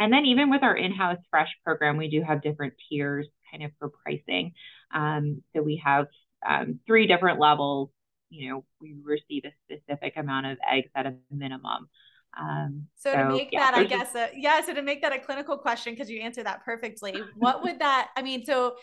and 0.01 0.13
then 0.13 0.27
even 0.27 0.51
with 0.51 0.63
our 0.63 0.77
in-house 0.77 1.19
fresh 1.31 1.49
program, 1.65 1.97
we 1.97 2.09
do 2.09 2.23
have 2.23 2.43
different 2.43 2.75
tiers 2.89 3.27
kind 3.51 3.65
of 3.65 3.71
for 3.79 3.89
pricing. 3.89 4.53
Um, 4.95 5.43
so 5.55 5.63
we 5.63 5.83
have 5.85 6.07
um, 6.47 6.81
three 6.87 7.07
different 7.07 7.39
levels, 7.39 7.91
you 8.31 8.51
know, 8.51 8.65
we 8.81 8.95
receive 9.03 9.45
a 9.45 9.53
specific 9.65 10.17
amount 10.17 10.47
of 10.47 10.59
eggs 10.71 10.91
at 10.95 11.07
a 11.07 11.15
minimum. 11.31 11.89
Um, 12.39 12.87
so, 12.95 13.13
so, 13.13 13.17
to 13.17 13.29
make 13.31 13.49
yeah, 13.53 13.71
that, 13.71 13.75
I 13.75 13.85
guess, 13.85 14.15
a, 14.15 14.31
yeah. 14.35 14.61
So 14.61 14.75
to 14.75 14.83
make 14.83 15.03
that 15.03 15.13
a 15.13 15.19
clinical 15.19 15.57
question, 15.57 15.95
because 15.95 16.11
you 16.11 16.21
answered 16.21 16.47
that 16.47 16.65
perfectly, 16.65 17.15
what 17.37 17.63
would 17.63 17.79
that? 17.81 18.11
I 18.17 18.23
mean, 18.23 18.45
so 18.45 18.75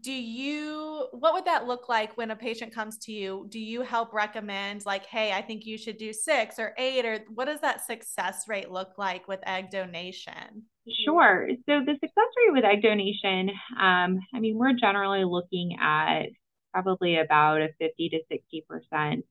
do 0.00 0.12
you 0.12 1.06
what 1.12 1.32
would 1.32 1.44
that 1.44 1.66
look 1.66 1.88
like 1.88 2.16
when 2.16 2.32
a 2.32 2.36
patient 2.36 2.74
comes 2.74 2.98
to 2.98 3.12
you 3.12 3.46
do 3.48 3.60
you 3.60 3.82
help 3.82 4.12
recommend 4.12 4.84
like 4.84 5.06
hey 5.06 5.32
i 5.32 5.40
think 5.40 5.64
you 5.64 5.78
should 5.78 5.96
do 5.96 6.12
six 6.12 6.58
or 6.58 6.74
eight 6.76 7.04
or 7.04 7.20
what 7.34 7.44
does 7.44 7.60
that 7.60 7.86
success 7.86 8.46
rate 8.48 8.70
look 8.70 8.98
like 8.98 9.28
with 9.28 9.38
egg 9.46 9.70
donation 9.70 10.64
sure 11.04 11.48
so 11.66 11.80
the 11.86 11.94
success 11.94 12.10
rate 12.36 12.52
with 12.52 12.64
egg 12.64 12.82
donation 12.82 13.48
um, 13.80 14.18
i 14.34 14.40
mean 14.40 14.58
we're 14.58 14.72
generally 14.72 15.24
looking 15.24 15.76
at 15.80 16.26
probably 16.82 17.18
about 17.18 17.60
a 17.62 17.68
50 17.78 18.08
to 18.10 18.18
60 18.28 18.66
percent 18.68 19.24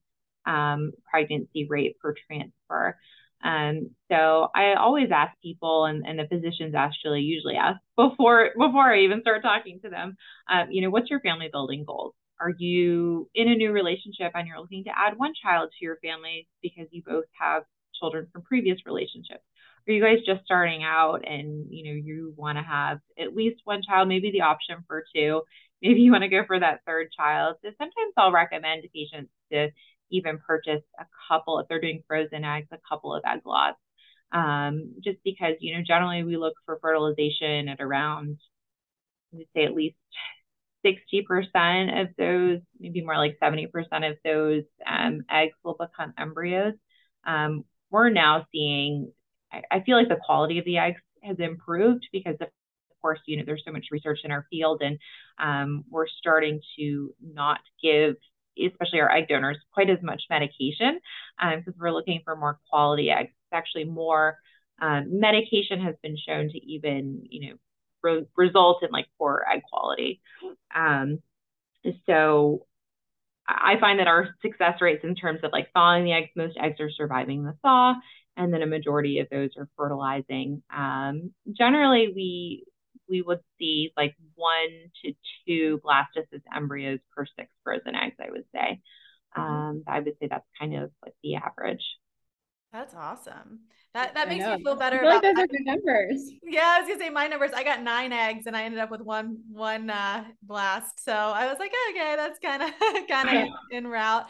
um, 0.46 0.94
pregnancy 1.12 1.68
rate 1.70 1.98
per 2.00 2.16
transfer 2.28 2.98
um, 3.44 3.92
so 4.12 4.48
I 4.56 4.74
always 4.74 5.10
ask 5.14 5.40
people, 5.42 5.86
and, 5.86 6.06
and 6.06 6.18
the 6.18 6.28
physicians 6.28 6.74
actually 6.75 7.22
usually 7.22 7.56
ask 7.56 7.80
before 7.96 8.50
before 8.58 8.92
I 8.92 9.02
even 9.02 9.22
start 9.22 9.44
talking 9.44 9.80
to 9.84 9.90
them, 9.90 10.18
um, 10.50 10.72
you 10.72 10.82
know, 10.82 10.90
what's 10.90 11.10
your 11.10 11.20
family 11.20 11.50
building 11.52 11.84
goals? 11.86 12.16
Are 12.40 12.54
you 12.58 13.30
in 13.36 13.48
a 13.48 13.56
new 13.56 13.72
relationship 13.72 14.32
and 14.34 14.48
you're 14.48 14.60
looking 14.60 14.84
to 14.86 14.90
add 14.90 15.18
one 15.18 15.34
child 15.42 15.70
to 15.72 15.86
your 15.86 15.98
family 15.98 16.48
because 16.62 16.88
you 16.92 17.02
both 17.06 17.25
have 17.40 17.64
children 18.00 18.28
from 18.34 18.42
previous 18.42 18.80
relationships? 18.86 19.44
Are 19.88 19.94
you 19.94 20.02
guys 20.02 20.18
just 20.25 20.44
starting 20.44 20.84
out 20.84 21.24
and 21.28 21.68
you 21.70 21.86
know 21.86 22.02
you 22.04 22.34
want 22.36 22.58
to 22.58 22.64
have 22.64 23.00
at 23.20 23.36
least 23.36 23.62
one 23.64 23.82
child, 23.88 24.08
maybe 24.08 24.32
the 24.32 24.42
option 24.42 24.84
for 24.88 25.06
two, 25.16 25.44
maybe 25.86 26.01
you 26.01 26.12
want 26.12 26.24
to 26.24 26.30
go 26.30 26.44
for 26.46 26.60
that 26.60 26.82
third 26.86 27.10
child? 27.15 27.58
So 27.62 27.70
sometimes 27.77 28.13
I'll 28.18 28.32
recommend 28.32 28.84
to 28.84 28.89
patients 28.89 29.32
to 29.51 29.70
even 30.10 30.39
purchase 30.39 30.82
a 31.00 31.06
couple, 31.27 31.60
if 31.60 31.68
they're 31.68 31.82
doing 31.82 32.04
frozen 32.08 32.44
eggs, 32.44 32.68
a 32.72 32.77
couple 32.89 33.13
of 33.13 33.24
egg 33.25 33.42
lots. 33.46 33.77
Um, 34.32 34.96
just 35.04 35.20
because, 35.24 35.54
you 35.60 35.75
know, 35.75 35.84
generally 35.86 36.24
we 36.24 36.38
look 36.38 36.56
for 36.65 36.80
fertilization 36.82 37.70
at 37.70 37.80
around, 37.80 38.39
would 39.32 39.48
say 39.56 39.65
at 39.65 39.75
least 39.75 39.96
60% 40.86 42.01
of 42.01 42.08
those, 42.18 42.60
maybe 42.80 43.01
more 43.01 43.18
like 43.18 43.38
70% 43.42 43.68
of 44.10 44.18
those 44.24 44.63
um, 44.86 45.24
eggs 45.30 45.56
will 45.63 45.77
become 45.80 46.13
embryos. 46.18 46.74
Um, 47.25 47.65
we're 47.92 48.10
now 48.10 48.46
seeing, 48.51 49.12
I, 49.51 49.62
I, 49.72 49.80
feel 49.82 49.98
like 49.98 50.10
the 50.10 50.20
quality 50.24 50.60
of 50.60 50.65
the 50.65 50.77
eggs 50.77 51.01
has 51.24 51.38
improved 51.39 52.08
because 52.12 52.36
of 52.39 52.50
course, 53.06 53.20
you 53.28 53.38
know, 53.38 53.44
there's 53.46 53.62
so 53.64 53.72
much 53.72 53.86
research 53.92 54.20
in 54.24 54.32
our 54.32 54.48
field 54.50 54.82
and 54.82 54.98
um, 55.38 55.84
we're 55.92 56.08
starting 56.08 56.60
to 56.76 57.14
not 57.22 57.60
give 57.84 58.16
especially 58.58 59.02
our 59.02 59.12
egg 59.12 59.28
donors, 59.28 59.58
quite 59.74 59.90
as 59.90 60.02
much 60.02 60.24
medication 60.30 61.00
because 61.38 61.68
um, 61.68 61.74
we're 61.78 61.92
looking 61.92 62.22
for 62.24 62.36
more 62.36 62.60
quality 62.70 63.10
eggs. 63.12 63.30
It's 63.30 63.54
actually 63.54 63.84
more 63.84 64.38
um, 64.82 65.20
medication 65.20 65.82
has 65.82 65.96
been 66.02 66.18
shown 66.18 66.50
to 66.50 66.58
even, 66.66 67.24
you 67.30 67.50
know, 67.50 67.56
re- 68.02 68.26
result 68.36 68.84
in 68.84 68.92
like 68.92 69.08
poor 69.18 69.46
egg 69.54 69.62
quality. 69.70 70.22
Um, 70.74 71.20
so 72.06 72.66
I 73.48 73.76
find 73.80 74.00
that 74.00 74.08
our 74.08 74.30
success 74.42 74.82
rates 74.82 75.04
in 75.04 75.16
terms 75.16 75.42
of 75.44 75.52
like 75.52 75.72
thawing 75.74 76.06
the 76.06 76.14
eggs, 76.14 76.30
most 76.36 76.58
eggs 76.58 76.80
are 76.80 76.90
surviving 76.90 77.44
the 77.44 77.56
thaw, 77.62 77.96
and 78.38 78.54
then 78.54 78.62
a 78.62 78.68
majority 78.68 79.20
of 79.20 79.28
those 79.30 79.52
are 79.58 79.70
fertilizing. 79.78 80.64
Um, 80.76 81.34
generally, 81.52 82.12
we 82.16 82.66
we 83.10 83.22
would 83.22 83.40
see 83.58 83.92
like 83.96 84.16
one 84.36 84.92
to 85.04 85.14
two 85.48 85.82
blastocyst 85.84 86.44
embryos 86.56 87.00
per 87.16 87.26
six 87.26 87.50
frozen 87.64 87.96
eggs, 87.96 88.16
I 88.20 88.32
would 88.32 88.46
say. 88.54 88.82
Mm-hmm. 89.38 89.42
Um, 89.42 89.84
I 89.88 90.00
would 90.00 90.14
say 90.20 90.28
that's 90.30 90.48
kind 90.60 90.76
of 90.76 90.92
like 91.04 91.14
the 91.24 91.36
average. 91.36 91.84
That's 92.72 92.94
awesome. 92.94 93.62
That 93.94 94.16
that 94.16 94.28
makes 94.28 94.46
me 94.46 94.62
feel 94.62 94.76
better. 94.76 94.98
I 94.98 95.00
feel 95.00 95.10
like 95.10 95.22
those 95.22 95.38
are 95.38 95.48
good 95.48 95.66
numbers. 95.66 96.30
Yeah, 96.44 96.76
I 96.76 96.80
was 96.82 96.90
gonna 96.90 97.00
say 97.00 97.10
my 97.10 97.28
numbers. 97.28 97.52
I 97.56 97.64
got 97.64 97.82
nine 97.82 98.12
eggs 98.12 98.48
and 98.48 98.58
I 98.58 98.64
ended 98.64 98.82
up 98.82 98.92
with 98.92 99.00
one 99.00 99.38
one 99.50 99.90
uh, 99.90 100.26
blast. 100.44 101.02
So 101.02 101.14
I 101.14 101.48
was 101.48 101.58
like, 101.58 101.72
okay, 101.92 102.16
that's 102.18 102.38
kind 102.40 102.62
of 102.62 102.72
kind 103.08 103.30
of 103.30 103.48
in 103.72 103.88
route. 103.88 104.28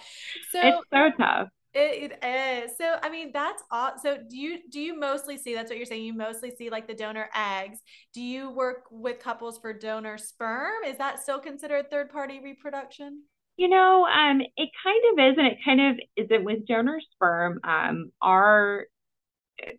So 0.51 0.59
it's 0.61 0.77
so 0.93 1.09
tough. 1.17 1.47
It, 1.77 2.17
it 2.23 2.63
is. 2.63 2.77
So 2.77 2.95
I 3.03 3.09
mean 3.09 3.31
that's 3.33 3.61
all. 3.69 3.91
So 4.01 4.17
do 4.17 4.37
you 4.37 4.59
do 4.71 4.79
you 4.79 4.97
mostly 4.97 5.37
see 5.37 5.53
that's 5.53 5.69
what 5.69 5.75
you're 5.77 5.85
saying? 5.85 6.05
You 6.05 6.13
mostly 6.13 6.55
see 6.55 6.69
like 6.69 6.87
the 6.87 6.93
donor 6.93 7.29
eggs. 7.35 7.79
Do 8.13 8.21
you 8.21 8.49
work 8.49 8.85
with 8.89 9.19
couples 9.19 9.59
for 9.59 9.73
donor 9.73 10.17
sperm? 10.17 10.85
Is 10.87 10.97
that 10.97 11.21
still 11.21 11.39
considered 11.39 11.91
third 11.91 12.09
party 12.09 12.39
reproduction? 12.41 13.23
You 13.57 13.67
know, 13.67 14.05
um, 14.05 14.41
it 14.55 14.69
kind 14.83 15.03
of 15.11 15.31
is, 15.31 15.37
and 15.37 15.47
it 15.47 15.57
kind 15.63 15.81
of 15.81 15.99
isn't 16.15 16.43
with 16.45 16.65
donor 16.65 16.99
sperm. 17.13 17.59
Um, 17.63 18.11
our 18.21 18.85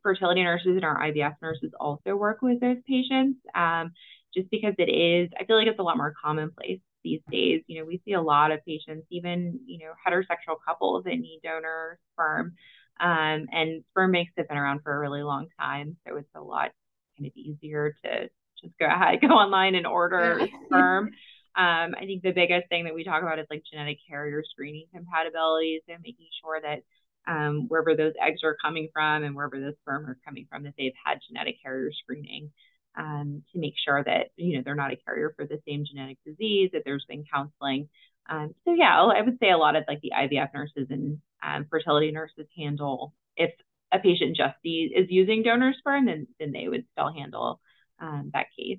fertility 0.02 0.42
nurses 0.42 0.76
and 0.76 0.84
our 0.84 0.98
IVF 0.98 1.34
nurses 1.42 1.72
also 1.80 2.14
work 2.14 2.42
with 2.42 2.60
those 2.60 2.78
patients. 2.86 3.38
Um, 3.54 3.92
just 4.34 4.50
because 4.50 4.74
it 4.78 4.90
is, 4.90 5.30
I 5.38 5.44
feel 5.44 5.56
like 5.56 5.66
it's 5.66 5.78
a 5.78 5.82
lot 5.82 5.96
more 5.96 6.14
commonplace 6.22 6.80
these 7.06 7.20
days. 7.30 7.62
You 7.68 7.78
know, 7.78 7.86
we 7.86 8.02
see 8.04 8.14
a 8.14 8.20
lot 8.20 8.50
of 8.50 8.64
patients, 8.66 9.06
even, 9.10 9.60
you 9.64 9.78
know, 9.78 9.92
heterosexual 10.06 10.56
couples 10.66 11.04
that 11.04 11.14
need 11.14 11.40
donor 11.44 11.98
sperm. 12.12 12.54
Um, 12.98 13.46
and 13.52 13.84
sperm 13.90 14.12
banks 14.12 14.32
have 14.36 14.48
been 14.48 14.56
around 14.56 14.80
for 14.82 14.92
a 14.92 14.98
really 14.98 15.22
long 15.22 15.46
time. 15.60 15.96
So 16.06 16.16
it's 16.16 16.28
a 16.34 16.40
lot 16.40 16.72
kind 17.16 17.26
of 17.26 17.32
easier 17.36 17.94
to 18.04 18.28
just 18.60 18.76
go 18.80 18.86
ahead, 18.90 19.20
go 19.20 19.28
online 19.28 19.76
and 19.76 19.86
order 19.86 20.40
sperm. 20.66 21.10
Um, 21.56 21.94
I 21.96 22.04
think 22.04 22.22
the 22.22 22.32
biggest 22.32 22.68
thing 22.68 22.84
that 22.84 22.94
we 22.94 23.04
talk 23.04 23.22
about 23.22 23.38
is 23.38 23.46
like 23.48 23.62
genetic 23.70 23.98
carrier 24.08 24.42
screening 24.50 24.86
compatibility. 24.92 25.80
So 25.88 25.94
making 26.02 26.26
sure 26.42 26.60
that 26.60 26.82
um, 27.28 27.66
wherever 27.68 27.96
those 27.96 28.12
eggs 28.20 28.40
are 28.44 28.56
coming 28.60 28.88
from 28.92 29.24
and 29.24 29.34
wherever 29.34 29.60
those 29.60 29.74
sperm 29.82 30.06
are 30.06 30.18
coming 30.24 30.46
from, 30.50 30.64
that 30.64 30.74
they've 30.76 30.92
had 31.04 31.18
genetic 31.26 31.62
carrier 31.62 31.90
screening 32.02 32.50
um, 32.96 33.42
to 33.52 33.58
make 33.58 33.74
sure 33.82 34.02
that 34.02 34.28
you 34.36 34.56
know 34.56 34.62
they're 34.64 34.74
not 34.74 34.92
a 34.92 34.96
carrier 34.96 35.32
for 35.36 35.46
the 35.46 35.60
same 35.66 35.84
genetic 35.84 36.18
disease, 36.24 36.70
that 36.72 36.82
there's 36.84 37.04
been 37.08 37.24
counseling. 37.32 37.88
Um, 38.28 38.54
so 38.64 38.74
yeah, 38.74 39.00
I 39.00 39.22
would 39.22 39.38
say 39.40 39.50
a 39.50 39.58
lot 39.58 39.76
of 39.76 39.84
like 39.86 40.00
the 40.00 40.12
IVF 40.16 40.52
nurses 40.54 40.88
and 40.90 41.18
um, 41.42 41.66
fertility 41.70 42.10
nurses 42.10 42.46
handle 42.56 43.12
if 43.36 43.52
a 43.92 43.98
patient 43.98 44.36
just 44.36 44.56
is 44.64 45.06
using 45.10 45.42
donor 45.42 45.74
sperm, 45.78 46.06
then 46.06 46.26
then 46.40 46.52
they 46.52 46.68
would 46.68 46.84
still 46.92 47.12
handle 47.12 47.60
um, 48.00 48.30
that 48.32 48.46
case. 48.56 48.78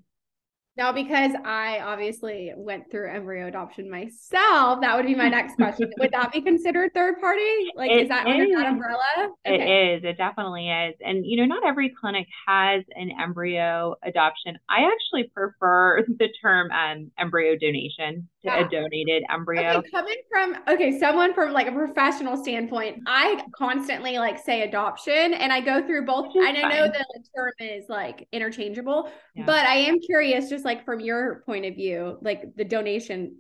Now, 0.78 0.92
because 0.92 1.32
I 1.44 1.80
obviously 1.80 2.54
went 2.56 2.92
through 2.92 3.10
embryo 3.10 3.48
adoption 3.48 3.90
myself, 3.90 4.80
that 4.82 4.96
would 4.96 5.08
be 5.08 5.16
my 5.16 5.28
next 5.28 5.56
question. 5.56 5.92
would 6.00 6.12
that 6.12 6.32
be 6.32 6.40
considered 6.42 6.94
third 6.94 7.20
party? 7.20 7.72
Like, 7.76 7.90
it 7.90 8.04
is 8.04 8.10
that 8.10 8.28
under 8.28 8.46
that 8.56 8.68
umbrella? 8.68 9.04
Okay. 9.48 9.56
It 9.56 9.98
is. 9.98 10.04
It 10.04 10.18
definitely 10.18 10.70
is. 10.70 10.96
And, 11.04 11.26
you 11.26 11.38
know, 11.38 11.46
not 11.46 11.66
every 11.66 11.90
clinic 11.90 12.28
has 12.48 12.84
an 12.96 13.10
embryo 13.20 13.96
adoption. 14.04 14.60
I 14.70 14.90
actually 14.92 15.32
prefer 15.34 16.06
the 16.20 16.30
term 16.42 16.70
um, 16.72 17.12
embryo 17.18 17.56
donation 17.60 18.30
yeah. 18.48 18.66
a 18.66 18.70
donated 18.70 19.24
embryo. 19.30 19.78
Okay, 19.78 19.90
coming 19.92 20.18
from, 20.30 20.56
okay, 20.68 21.00
someone 21.00 21.34
from 21.34 21.54
like 21.54 21.68
a 21.68 21.72
professional 21.72 22.38
standpoint, 22.38 23.04
I 23.06 23.44
constantly 23.56 24.18
like 24.18 24.40
say 24.40 24.64
adoption 24.64 25.34
and 25.34 25.54
I 25.54 25.62
go 25.62 25.86
through 25.86 26.06
both. 26.06 26.36
And 26.36 26.58
I 26.58 26.70
know 26.70 26.88
the 26.88 27.24
term 27.36 27.52
is 27.60 27.86
like 27.90 28.28
interchangeable, 28.32 29.12
yeah. 29.36 29.46
but 29.46 29.66
I 29.66 29.76
am 29.76 30.00
curious 30.00 30.50
just 30.50 30.66
like 30.66 30.86
from 30.86 31.00
your 31.00 31.44
point 31.46 31.66
of 31.66 31.76
view, 31.76 32.18
like 32.22 32.56
the 32.56 32.66
donation 32.66 33.38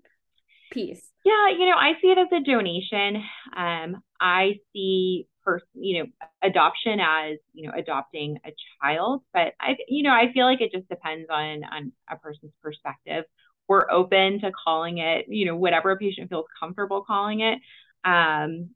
piece? 0.71 1.09
Yeah, 1.23 1.49
you 1.49 1.65
know, 1.69 1.75
I 1.75 1.93
see 2.01 2.07
it 2.07 2.17
as 2.17 2.27
a 2.31 2.43
donation. 2.43 3.23
Um, 3.55 4.01
I 4.19 4.59
see 4.73 5.27
person, 5.43 5.67
you 5.73 6.03
know, 6.03 6.09
adoption 6.41 6.99
as, 6.99 7.37
you 7.53 7.67
know, 7.67 7.73
adopting 7.77 8.37
a 8.45 8.53
child, 8.81 9.23
but 9.33 9.53
I, 9.59 9.77
you 9.87 10.03
know, 10.03 10.11
I 10.11 10.31
feel 10.33 10.45
like 10.45 10.61
it 10.61 10.71
just 10.71 10.89
depends 10.89 11.29
on 11.29 11.63
on 11.63 11.91
a 12.09 12.17
person's 12.17 12.51
perspective. 12.61 13.23
We're 13.67 13.89
open 13.91 14.39
to 14.41 14.51
calling 14.65 14.97
it, 14.99 15.25
you 15.29 15.45
know, 15.45 15.55
whatever 15.55 15.91
a 15.91 15.97
patient 15.97 16.29
feels 16.29 16.45
comfortable 16.59 17.03
calling 17.03 17.41
it. 17.41 17.59
Um, 18.05 18.69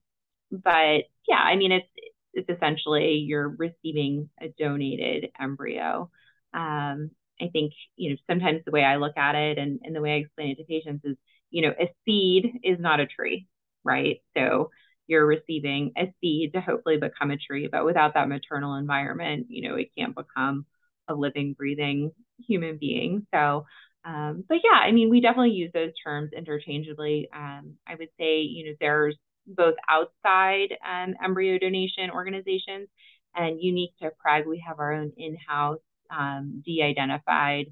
but 0.51 1.05
yeah, 1.27 1.37
I 1.39 1.55
mean, 1.55 1.71
it's 1.71 1.87
it's 2.33 2.49
essentially 2.49 3.15
you're 3.15 3.49
receiving 3.49 4.29
a 4.41 4.49
donated 4.57 5.31
embryo. 5.39 6.09
Um, 6.53 7.11
I 7.41 7.49
think, 7.51 7.73
you 7.95 8.11
know, 8.11 8.15
sometimes 8.29 8.61
the 8.65 8.71
way 8.71 8.83
I 8.83 8.97
look 8.97 9.17
at 9.17 9.35
it 9.35 9.57
and, 9.57 9.79
and 9.83 9.95
the 9.95 10.01
way 10.01 10.13
I 10.13 10.17
explain 10.17 10.51
it 10.51 10.57
to 10.57 10.63
patients 10.63 11.03
is, 11.05 11.17
you 11.49 11.61
know, 11.63 11.73
a 11.79 11.89
seed 12.05 12.45
is 12.63 12.79
not 12.79 12.99
a 12.99 13.07
tree, 13.07 13.47
right? 13.83 14.21
So 14.37 14.69
you're 15.07 15.25
receiving 15.25 15.91
a 15.97 16.13
seed 16.21 16.53
to 16.53 16.61
hopefully 16.61 16.97
become 16.97 17.31
a 17.31 17.37
tree, 17.37 17.67
but 17.69 17.83
without 17.85 18.13
that 18.13 18.29
maternal 18.29 18.75
environment, 18.75 19.47
you 19.49 19.67
know, 19.67 19.75
it 19.75 19.89
can't 19.97 20.15
become 20.15 20.65
a 21.07 21.13
living, 21.13 21.53
breathing 21.53 22.11
human 22.47 22.77
being. 22.77 23.27
So, 23.33 23.65
um, 24.03 24.43
but 24.47 24.59
yeah, 24.63 24.79
I 24.79 24.91
mean, 24.91 25.09
we 25.09 25.21
definitely 25.21 25.51
use 25.51 25.71
those 25.73 25.91
terms 26.03 26.31
interchangeably. 26.35 27.29
Um, 27.33 27.75
I 27.87 27.95
would 27.95 28.09
say, 28.19 28.41
you 28.41 28.65
know, 28.65 28.75
there's 28.79 29.15
both 29.47 29.75
outside 29.89 30.73
um, 30.87 31.15
embryo 31.23 31.57
donation 31.57 32.09
organizations 32.11 32.87
and 33.35 33.61
unique 33.61 33.93
to 34.01 34.11
Preg, 34.25 34.45
we 34.45 34.63
have 34.67 34.79
our 34.79 34.93
own 34.93 35.11
in-house 35.17 35.79
um, 36.09 36.61
de-identified 36.65 37.67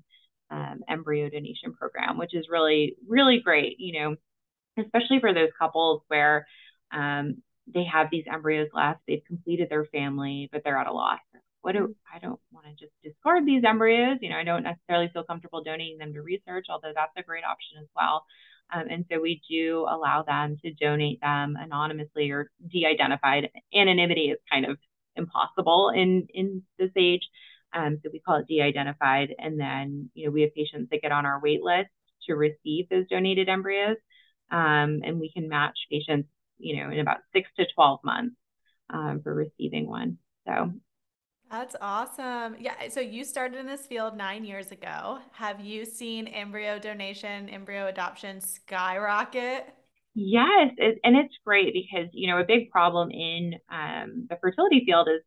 um, 0.51 0.79
embryo 0.87 1.29
donation 1.29 1.73
program, 1.73 2.17
which 2.17 2.33
is 2.33 2.47
really, 2.49 2.95
really 3.07 3.41
great, 3.43 3.75
you 3.79 3.99
know, 3.99 4.15
especially 4.83 5.19
for 5.19 5.33
those 5.33 5.49
couples 5.59 6.01
where 6.07 6.47
um, 6.91 7.41
they 7.71 7.83
have 7.83 8.07
these 8.11 8.23
embryos 8.31 8.69
left, 8.73 9.01
they've 9.07 9.25
completed 9.27 9.67
their 9.69 9.85
family, 9.85 10.49
but 10.51 10.61
they're 10.63 10.77
at 10.77 10.87
a 10.87 10.93
loss. 10.93 11.19
What 11.61 11.73
do 11.73 11.95
I 12.13 12.19
don't 12.19 12.39
want 12.51 12.65
to 12.67 12.73
just 12.73 12.93
discard 13.03 13.45
these 13.45 13.63
embryos. 13.65 14.19
You 14.21 14.29
know, 14.29 14.37
I 14.37 14.43
don't 14.43 14.63
necessarily 14.63 15.09
feel 15.13 15.23
comfortable 15.23 15.63
donating 15.63 15.97
them 15.97 16.13
to 16.13 16.21
research, 16.21 16.67
although 16.69 16.93
that's 16.95 17.11
a 17.17 17.23
great 17.23 17.43
option 17.43 17.79
as 17.81 17.87
well. 17.95 18.25
Um, 18.73 18.85
and 18.89 19.05
so 19.11 19.19
we 19.19 19.41
do 19.49 19.85
allow 19.89 20.23
them 20.23 20.57
to 20.63 20.73
donate 20.73 21.19
them 21.21 21.57
anonymously 21.59 22.29
or 22.31 22.51
de-identified. 22.67 23.49
Anonymity 23.73 24.29
is 24.29 24.37
kind 24.51 24.65
of 24.65 24.77
impossible 25.15 25.91
in 25.95 26.27
in 26.33 26.63
this 26.77 26.91
age. 26.95 27.27
Um, 27.73 27.99
so 28.03 28.09
we 28.11 28.19
call 28.19 28.37
it 28.37 28.47
de-identified. 28.47 29.35
And 29.37 29.59
then, 29.59 30.09
you 30.13 30.25
know, 30.25 30.31
we 30.31 30.41
have 30.41 30.53
patients 30.53 30.89
that 30.91 31.01
get 31.01 31.11
on 31.11 31.25
our 31.25 31.39
wait 31.41 31.61
list 31.61 31.89
to 32.27 32.35
receive 32.35 32.89
those 32.89 33.07
donated 33.07 33.49
embryos. 33.49 33.97
Um, 34.51 35.01
and 35.03 35.19
we 35.19 35.31
can 35.31 35.49
match 35.49 35.77
patients, 35.91 36.29
you 36.57 36.77
know, 36.77 36.91
in 36.91 36.99
about 36.99 37.19
six 37.33 37.49
to 37.57 37.65
12 37.75 37.99
months 38.03 38.35
um, 38.89 39.21
for 39.23 39.33
receiving 39.33 39.87
one. 39.87 40.17
So 40.47 40.73
that's 41.49 41.75
awesome. 41.81 42.55
Yeah. 42.59 42.89
So 42.89 42.99
you 42.99 43.23
started 43.23 43.59
in 43.59 43.65
this 43.65 43.85
field 43.85 44.15
nine 44.15 44.43
years 44.45 44.71
ago. 44.71 45.19
Have 45.31 45.59
you 45.59 45.85
seen 45.85 46.27
embryo 46.27 46.79
donation, 46.79 47.49
embryo 47.49 47.87
adoption 47.87 48.41
skyrocket? 48.41 49.67
Yes. 50.15 50.71
It, 50.77 50.99
and 51.03 51.15
it's 51.15 51.33
great 51.45 51.73
because, 51.73 52.09
you 52.13 52.27
know, 52.27 52.39
a 52.39 52.45
big 52.45 52.69
problem 52.71 53.11
in 53.11 53.55
um, 53.69 54.27
the 54.29 54.37
fertility 54.41 54.83
field 54.85 55.07
is 55.07 55.21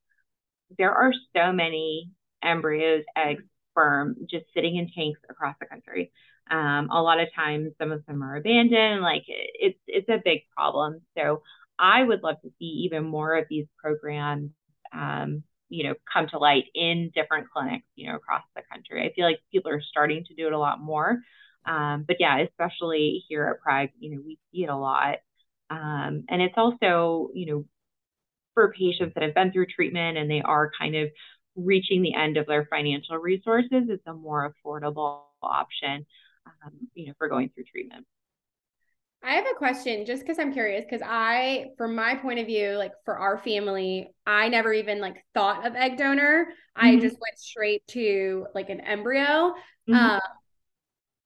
there 0.78 0.92
are 0.92 1.12
so 1.34 1.52
many 1.52 2.10
embryos, 2.42 3.04
eggs, 3.16 3.42
sperm 3.72 4.16
just 4.30 4.44
sitting 4.54 4.76
in 4.76 4.90
tanks 4.94 5.20
across 5.28 5.56
the 5.60 5.66
country. 5.66 6.12
Um, 6.50 6.90
a 6.90 7.02
lot 7.02 7.20
of 7.20 7.28
times, 7.34 7.72
some 7.78 7.92
of 7.92 8.04
them 8.06 8.22
are 8.22 8.36
abandoned. 8.36 9.00
Like 9.00 9.24
it's 9.26 9.78
it's 9.86 10.08
a 10.08 10.20
big 10.22 10.42
problem. 10.54 11.00
So 11.16 11.42
I 11.78 12.02
would 12.02 12.22
love 12.22 12.36
to 12.42 12.50
see 12.58 12.84
even 12.84 13.04
more 13.04 13.36
of 13.36 13.46
these 13.48 13.66
programs 13.78 14.50
um, 14.92 15.42
you 15.72 15.84
know, 15.84 15.94
come 16.12 16.28
to 16.28 16.38
light 16.38 16.66
in 16.74 17.10
different 17.14 17.50
clinics, 17.50 17.86
you 17.96 18.08
know, 18.08 18.16
across 18.16 18.42
the 18.54 18.62
country. 18.70 19.02
I 19.02 19.12
feel 19.14 19.24
like 19.24 19.40
people 19.50 19.70
are 19.72 19.80
starting 19.80 20.24
to 20.26 20.34
do 20.34 20.46
it 20.46 20.52
a 20.52 20.58
lot 20.58 20.80
more. 20.80 21.20
Um, 21.64 22.04
but 22.06 22.16
yeah, 22.20 22.40
especially 22.40 23.24
here 23.26 23.46
at 23.46 23.66
Preg, 23.66 23.90
you 23.98 24.10
know, 24.14 24.22
we 24.24 24.38
see 24.52 24.64
it 24.64 24.68
a 24.68 24.76
lot. 24.76 25.18
Um, 25.70 26.24
and 26.28 26.42
it's 26.42 26.54
also, 26.58 27.30
you 27.32 27.46
know, 27.46 27.64
for 28.52 28.72
patients 28.72 29.14
that 29.14 29.22
have 29.22 29.34
been 29.34 29.50
through 29.50 29.66
treatment 29.74 30.18
and 30.18 30.30
they 30.30 30.42
are 30.42 30.70
kind 30.78 30.94
of 30.94 31.08
reaching 31.56 32.02
the 32.02 32.14
end 32.14 32.36
of 32.36 32.46
their 32.46 32.66
financial 32.66 33.16
resources, 33.16 33.84
it's 33.88 34.06
a 34.06 34.12
more 34.12 34.52
affordable 34.52 35.22
option, 35.42 36.04
um, 36.46 36.72
you 36.94 37.06
know, 37.06 37.12
for 37.16 37.28
going 37.28 37.48
through 37.48 37.64
treatment. 37.64 38.06
I 39.24 39.34
have 39.34 39.46
a 39.50 39.54
question 39.56 40.04
just 40.04 40.22
because 40.22 40.38
I'm 40.38 40.52
curious. 40.52 40.84
Because 40.84 41.06
I, 41.06 41.66
from 41.78 41.94
my 41.94 42.16
point 42.16 42.40
of 42.40 42.46
view, 42.46 42.76
like 42.76 42.92
for 43.04 43.16
our 43.16 43.38
family, 43.38 44.10
I 44.26 44.48
never 44.48 44.72
even 44.72 45.00
like 45.00 45.24
thought 45.34 45.66
of 45.66 45.74
egg 45.76 45.96
donor. 45.96 46.46
Mm-hmm. 46.76 46.86
I 46.86 46.96
just 46.96 47.16
went 47.20 47.38
straight 47.38 47.86
to 47.88 48.46
like 48.54 48.70
an 48.70 48.80
embryo. 48.80 49.54
Mm-hmm. 49.88 49.94
Um, 49.94 50.20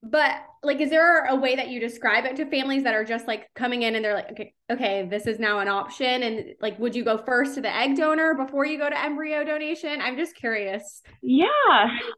but 0.02 0.36
like, 0.62 0.80
is 0.80 0.90
there 0.90 1.24
a 1.24 1.34
way 1.34 1.56
that 1.56 1.68
you 1.68 1.80
describe 1.80 2.26
it 2.26 2.36
to 2.36 2.46
families 2.46 2.84
that 2.84 2.94
are 2.94 3.04
just 3.04 3.26
like 3.26 3.48
coming 3.54 3.82
in 3.82 3.96
and 3.96 4.04
they're 4.04 4.14
like, 4.14 4.30
okay, 4.30 4.54
okay, 4.70 5.08
this 5.10 5.26
is 5.26 5.38
now 5.38 5.58
an 5.58 5.68
option, 5.68 6.22
and 6.22 6.54
like, 6.60 6.78
would 6.78 6.94
you 6.94 7.04
go 7.04 7.18
first 7.18 7.54
to 7.54 7.60
the 7.60 7.74
egg 7.74 7.96
donor 7.96 8.34
before 8.34 8.64
you 8.66 8.78
go 8.78 8.88
to 8.88 9.04
embryo 9.04 9.42
donation? 9.42 10.00
I'm 10.00 10.16
just 10.16 10.36
curious. 10.36 11.02
Yeah. 11.22 11.46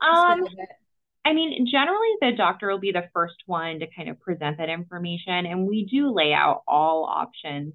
Um. 0.02 0.44
I 1.24 1.34
mean, 1.34 1.66
generally, 1.70 2.08
the 2.20 2.32
doctor 2.36 2.68
will 2.68 2.78
be 2.78 2.92
the 2.92 3.08
first 3.12 3.36
one 3.46 3.80
to 3.80 3.86
kind 3.94 4.08
of 4.08 4.20
present 4.20 4.58
that 4.58 4.70
information, 4.70 5.46
and 5.46 5.66
we 5.66 5.84
do 5.84 6.10
lay 6.12 6.32
out 6.32 6.62
all 6.66 7.04
options. 7.04 7.74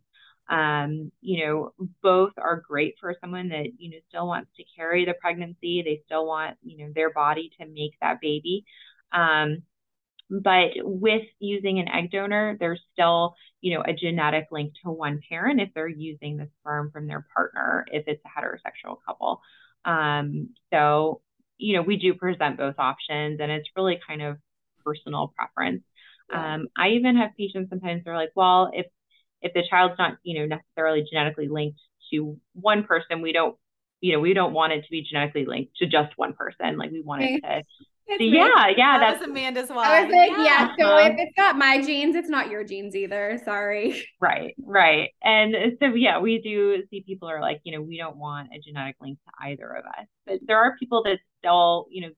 Um, 0.49 1.11
you 1.21 1.45
know, 1.45 1.73
both 2.01 2.33
are 2.37 2.63
great 2.67 2.95
for 2.99 3.15
someone 3.21 3.49
that 3.49 3.67
you 3.77 3.91
know 3.91 3.97
still 4.09 4.27
wants 4.27 4.51
to 4.57 4.63
carry 4.75 5.05
the 5.05 5.13
pregnancy. 5.13 5.83
They 5.83 6.01
still 6.05 6.25
want 6.25 6.57
you 6.63 6.77
know 6.79 6.91
their 6.95 7.11
body 7.11 7.51
to 7.59 7.67
make 7.67 7.93
that 8.01 8.21
baby. 8.21 8.65
Um, 9.11 9.63
but 10.29 10.71
with 10.77 11.23
using 11.39 11.79
an 11.79 11.89
egg 11.89 12.11
donor, 12.11 12.57
there's 12.59 12.81
still 12.93 13.35
you 13.61 13.75
know 13.75 13.83
a 13.85 13.93
genetic 13.93 14.47
link 14.51 14.73
to 14.83 14.91
one 14.91 15.21
parent 15.29 15.61
if 15.61 15.69
they're 15.75 15.87
using 15.87 16.37
the 16.37 16.49
sperm 16.61 16.91
from 16.91 17.07
their 17.07 17.25
partner 17.35 17.85
if 17.91 18.05
it's 18.07 18.23
a 18.25 18.29
heterosexual 18.41 18.97
couple. 19.05 19.41
Um, 19.85 20.51
so 20.71 21.21
you 21.57 21.75
know, 21.75 21.81
we 21.81 21.97
do 21.97 22.13
present 22.13 22.57
both 22.57 22.75
options 22.77 23.39
and 23.39 23.51
it's 23.51 23.69
really 23.75 23.99
kind 24.07 24.21
of 24.21 24.37
personal 24.85 25.33
preference. 25.35 25.83
Yeah. 26.29 26.55
Um, 26.55 26.67
I 26.77 26.89
even 26.89 27.17
have 27.17 27.31
patients 27.37 27.69
sometimes 27.69 28.03
they're 28.03 28.15
like, 28.15 28.31
well, 28.35 28.71
if 28.73 28.85
if 29.41 29.53
the 29.53 29.63
child's 29.69 29.95
not, 29.99 30.17
you 30.23 30.39
know, 30.39 30.45
necessarily 30.45 31.05
genetically 31.09 31.49
linked 31.49 31.79
to 32.11 32.37
one 32.53 32.83
person, 32.85 33.21
we 33.21 33.33
don't, 33.33 33.57
you 33.99 34.13
know, 34.13 34.19
we 34.19 34.33
don't 34.33 34.53
want 34.53 34.71
it 34.73 34.83
to 34.83 34.89
be 34.89 35.03
genetically 35.03 35.45
linked 35.45 35.75
to 35.77 35.85
just 35.85 36.17
one 36.17 36.33
person. 36.33 36.77
Like 36.77 36.91
we 36.91 37.01
want 37.01 37.23
it 37.23 37.41
to 37.41 37.63
yeah, 38.07 38.67
yeah, 38.75 38.99
that 38.99 39.19
that's 39.19 39.23
Amanda's 39.23 39.69
why. 39.69 40.01
I 40.01 40.03
was 40.03 40.11
like, 40.11 40.31
yeah. 40.31 40.43
yeah 40.43 40.75
so 40.77 40.97
if 40.97 41.15
it's 41.17 41.37
not 41.37 41.57
my 41.57 41.81
genes, 41.81 42.15
it's 42.15 42.29
not 42.29 42.49
your 42.49 42.63
genes 42.63 42.95
either. 42.95 43.39
Sorry. 43.43 44.05
Right, 44.19 44.55
right. 44.65 45.09
And 45.21 45.53
so 45.81 45.87
yeah, 45.87 46.19
we 46.19 46.39
do 46.39 46.81
see 46.89 47.03
people 47.05 47.27
are 47.27 47.41
like, 47.41 47.59
you 47.65 47.73
know, 47.73 47.81
we 47.81 47.97
don't 47.97 48.15
want 48.15 48.49
a 48.55 48.59
genetic 48.59 48.95
link 49.01 49.17
to 49.25 49.49
either 49.49 49.69
of 49.69 49.85
us. 49.85 50.05
But 50.25 50.39
there 50.47 50.57
are 50.59 50.77
people 50.79 51.03
that 51.03 51.19
still, 51.39 51.87
you 51.91 52.03
know, 52.03 52.09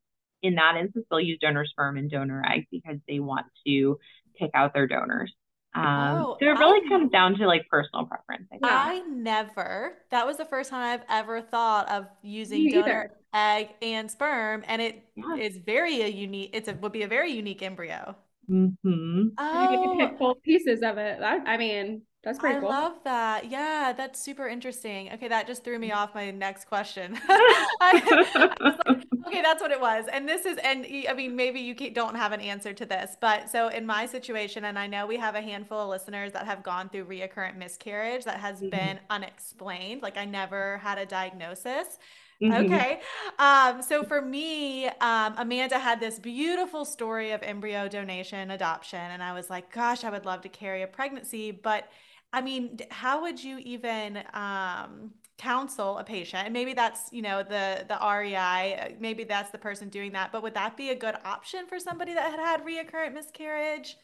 in 0.44 0.56
that 0.56 0.76
instance, 0.80 1.06
they'll 1.10 1.20
use 1.20 1.40
donor 1.42 1.66
sperm 1.66 1.98
and 1.98 2.12
donor 2.12 2.44
egg 2.48 2.68
because 2.72 2.98
they 3.08 3.20
want 3.20 3.48
to 3.66 3.98
pick 4.38 4.52
out 4.54 4.76
their 4.76 4.86
donors. 4.86 5.34
Um, 5.74 5.84
oh, 5.86 6.38
so 6.40 6.46
it 6.46 6.52
really 6.52 6.86
I, 6.86 6.90
comes 6.90 7.12
down 7.12 7.38
to 7.38 7.48
like 7.48 7.68
personal 7.70 8.06
preference. 8.06 8.48
I, 8.54 8.58
guess. 8.58 8.72
I, 8.72 9.00
never. 9.10 9.98
That 10.12 10.26
was 10.26 10.38
the 10.38 10.46
first 10.46 10.70
time 10.70 11.00
I've 11.00 11.06
ever 11.10 11.42
thought 11.42 11.92
of 11.92 12.06
using 12.22 12.70
donor 12.70 13.12
egg 13.36 13.70
and 13.82 14.10
sperm, 14.10 14.64
and 14.68 14.82
it 14.82 15.04
yeah. 15.16 15.36
is 15.36 15.58
very 15.58 16.02
a 16.02 16.08
unique. 16.08 16.52
It's 16.54 16.68
a 16.68 16.74
would 16.74 16.92
be 16.92 17.04
a 17.04 17.08
very 17.08 17.32
unique 17.32 17.62
embryo. 17.62 18.16
Mm-hmm. 18.50 19.28
Oh, 19.38 19.72
you 19.72 19.82
can 19.82 20.10
pick 20.10 20.20
both 20.20 20.42
pieces 20.42 20.82
of 20.84 20.98
it. 20.98 21.20
That, 21.20 21.44
I 21.46 21.58
mean, 21.58 22.04
that's 22.24 22.40
pretty 22.40 22.58
I 22.58 22.60
cool. 22.60 22.70
I 22.70 22.82
love 22.82 22.94
that. 23.04 23.52
Yeah, 23.52 23.94
that's 23.96 24.20
super 24.20 24.48
interesting. 24.48 25.12
Okay, 25.14 25.28
that 25.28 25.48
just 25.48 25.64
threw 25.64 25.78
me 25.78 25.92
off 25.92 26.16
my 26.16 26.32
next 26.32 26.66
question. 26.66 27.18
I, 27.30 28.26
I 28.36 28.70
like, 28.88 29.06
okay, 29.28 29.42
that's 29.42 29.62
what 29.62 29.72
it 29.72 29.80
was. 29.80 30.06
And 30.12 30.28
this 30.28 30.46
is, 30.46 30.58
and 30.64 30.86
I 31.08 31.14
mean, 31.14 31.36
maybe 31.36 31.60
you 31.60 31.76
don't 31.92 32.16
have 32.16 32.32
an 32.32 32.42
answer 32.42 32.74
to 32.74 32.86
this, 32.86 33.16
but 33.22 33.50
so 33.50 33.68
in 33.68 33.86
my 33.86 34.06
situation, 34.06 34.66
and 34.66 34.78
I 34.78 34.88
know 34.88 35.06
we 35.06 35.18
have 35.18 35.36
a 35.36 35.42
handful 35.42 35.80
of 35.80 35.90
listeners 35.90 36.32
that 36.34 36.46
have 36.46 36.64
gone 36.64 36.90
through 36.90 37.06
reoccurrent 37.06 37.58
miscarriage 37.58 38.26
that 38.26 38.40
has 38.40 38.58
mm-hmm. 38.58 38.70
been 38.70 39.00
unexplained. 39.10 40.02
Like 40.02 40.18
I 40.18 40.26
never 40.26 40.80
had 40.80 40.98
a 40.98 41.06
diagnosis. 41.06 42.00
Mm-hmm. 42.42 42.66
Okay. 42.66 43.00
Um, 43.40 43.82
so 43.82 44.04
for 44.04 44.22
me, 44.22 44.88
um, 44.88 45.36
Amanda 45.38 45.80
had 45.80 46.00
this 46.00 46.20
beautiful 46.20 46.84
story 46.84 47.32
of 47.32 47.42
embryo 47.44 47.88
donation 47.88 48.52
adoption. 48.52 49.00
And 49.00 49.24
I 49.24 49.34
was 49.34 49.50
like, 49.50 49.72
gosh, 49.72 50.04
I 50.04 50.10
would 50.10 50.26
love 50.26 50.42
to 50.42 50.50
carry 50.50 50.82
a 50.82 50.88
pregnancy, 50.88 51.52
but 51.52 51.88
I 52.34 52.42
mean, 52.42 52.80
how 52.92 53.22
would 53.22 53.42
you 53.42 53.60
even 53.60 54.22
um, 54.34 55.12
counsel 55.38 55.98
a 55.98 56.04
patient? 56.04 56.44
And 56.44 56.54
maybe 56.54 56.74
that's 56.74 57.10
you 57.14 57.22
know 57.22 57.44
the 57.44 57.86
the 57.88 57.98
REI, 58.06 58.76
uh, 58.76 58.90
maybe 59.00 59.24
that's 59.24 59.52
the 59.52 59.58
person 59.58 59.88
doing 59.88 60.12
that. 60.12 60.34
But 60.34 60.44
would 60.44 60.54
that 60.56 60.76
be 60.76 60.90
a 60.90 60.96
good 60.96 61.16
option 61.24 61.66
for 61.68 61.80
somebody 61.80 62.14
that 62.14 62.32
had 62.32 62.40
had 62.40 62.66
reoccurrent 62.66 63.14
miscarriage? 63.14 63.96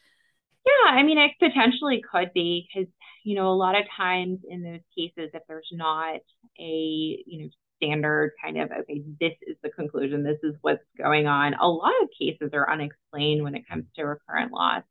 Yeah, 0.65 0.91
I 0.91 1.03
mean, 1.03 1.17
it 1.17 1.31
potentially 1.39 2.01
could 2.09 2.31
be 2.33 2.67
because 2.73 2.87
you 3.25 3.35
know 3.35 3.49
a 3.49 3.55
lot 3.55 3.75
of 3.77 3.83
times 3.97 4.39
in 4.47 4.63
those 4.63 4.79
cases, 4.97 5.31
if 5.33 5.43
there's 5.47 5.67
not 5.73 6.21
a 6.59 6.63
you 7.25 7.43
know 7.43 7.49
standard 7.81 8.33
kind 8.43 8.57
of 8.57 8.69
okay, 8.71 9.01
this 9.19 9.33
is 9.41 9.55
the 9.63 9.69
conclusion, 9.69 10.23
this 10.23 10.37
is 10.43 10.55
what's 10.61 10.83
going 10.97 11.27
on. 11.27 11.55
A 11.55 11.67
lot 11.67 11.93
of 12.03 12.09
cases 12.17 12.51
are 12.53 12.71
unexplained 12.71 13.43
when 13.43 13.55
it 13.55 13.67
comes 13.67 13.85
to 13.95 14.03
recurrent 14.03 14.51
loss. 14.51 14.83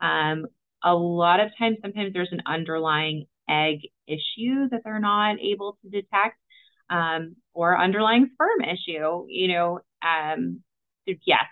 Um, 0.00 0.46
a 0.82 0.94
lot 0.94 1.40
of 1.40 1.50
times, 1.58 1.76
sometimes 1.82 2.12
there's 2.14 2.32
an 2.32 2.42
underlying 2.46 3.26
egg 3.48 3.80
issue 4.06 4.68
that 4.70 4.80
they're 4.84 4.98
not 5.00 5.36
able 5.40 5.76
to 5.82 5.90
detect, 5.90 6.38
um, 6.88 7.36
or 7.52 7.78
underlying 7.78 8.30
sperm 8.32 8.62
issue. 8.62 9.26
You 9.28 9.48
know, 9.48 9.80
um, 10.02 10.62
so 11.06 11.14
yes, 11.26 11.44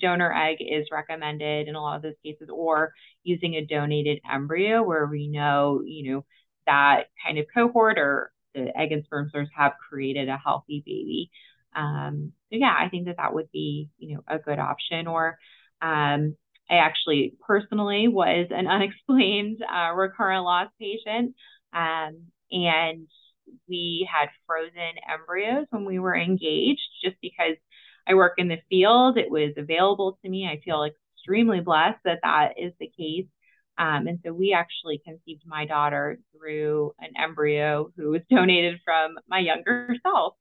donor 0.00 0.32
egg 0.32 0.58
is 0.60 0.86
recommended 0.90 1.68
in 1.68 1.74
a 1.74 1.82
lot 1.82 1.96
of 1.96 2.02
those 2.02 2.14
cases, 2.24 2.48
or 2.50 2.94
using 3.22 3.54
a 3.54 3.66
donated 3.66 4.20
embryo 4.30 4.82
where 4.82 5.06
we 5.06 5.28
know, 5.28 5.82
you 5.84 6.12
know, 6.12 6.24
that 6.66 7.04
kind 7.22 7.38
of 7.38 7.46
cohort 7.52 7.98
or 7.98 8.32
the 8.54 8.76
egg 8.76 8.92
and 8.92 9.04
sperm 9.04 9.28
source 9.32 9.48
have 9.56 9.72
created 9.88 10.28
a 10.28 10.36
healthy 10.36 10.82
baby. 10.84 11.30
Um, 11.74 12.32
so 12.50 12.56
yeah, 12.58 12.74
I 12.76 12.88
think 12.88 13.06
that 13.06 13.16
that 13.18 13.34
would 13.34 13.50
be, 13.52 13.90
you 13.98 14.14
know, 14.14 14.22
a 14.26 14.38
good 14.38 14.58
option. 14.58 15.06
Or 15.06 15.38
um, 15.80 16.36
I 16.68 16.76
actually 16.76 17.34
personally 17.46 18.08
was 18.08 18.48
an 18.50 18.66
unexplained 18.68 19.62
uh, 19.62 19.92
recurrent 19.94 20.44
loss 20.44 20.68
patient. 20.78 21.34
Um, 21.72 22.26
and 22.50 23.06
we 23.68 24.08
had 24.10 24.28
frozen 24.46 24.94
embryos 25.08 25.66
when 25.70 25.84
we 25.84 25.98
were 25.98 26.16
engaged 26.16 26.80
just 27.02 27.16
because 27.20 27.56
I 28.06 28.14
work 28.14 28.34
in 28.38 28.48
the 28.48 28.58
field. 28.68 29.18
It 29.18 29.30
was 29.30 29.52
available 29.56 30.18
to 30.22 30.30
me. 30.30 30.46
I 30.46 30.60
feel 30.64 30.84
extremely 30.84 31.60
blessed 31.60 31.98
that 32.04 32.20
that 32.22 32.54
is 32.58 32.72
the 32.80 32.88
case. 32.88 33.26
Um, 33.80 34.08
and 34.08 34.18
so 34.22 34.32
we 34.34 34.52
actually 34.52 35.00
conceived 35.02 35.42
my 35.46 35.64
daughter 35.64 36.18
through 36.36 36.92
an 37.00 37.12
embryo 37.18 37.90
who 37.96 38.10
was 38.10 38.20
donated 38.30 38.78
from 38.84 39.18
my 39.26 39.38
younger 39.38 39.96
self. 40.02 40.34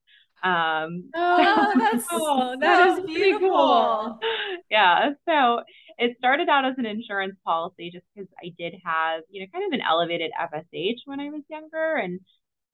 Um, 0.44 1.10
oh, 1.16 1.74
that's 1.78 2.06
cool. 2.10 2.58
That 2.60 3.00
is 3.00 3.06
beautiful. 3.06 3.50
Cool. 3.50 4.20
Yeah. 4.70 5.12
So 5.28 5.62
it 5.98 6.18
started 6.20 6.48
out 6.48 6.66
as 6.66 6.76
an 6.78 6.86
insurance 6.86 7.36
policy 7.44 7.90
just 7.92 8.06
because 8.14 8.30
I 8.44 8.54
did 8.58 8.76
have, 8.86 9.22
you 9.30 9.42
know, 9.42 9.48
kind 9.52 9.66
of 9.66 9.72
an 9.72 9.86
elevated 9.88 10.32
FSH 10.40 11.00
when 11.06 11.20
I 11.20 11.30
was 11.30 11.42
younger. 11.50 11.96
And 11.96 12.20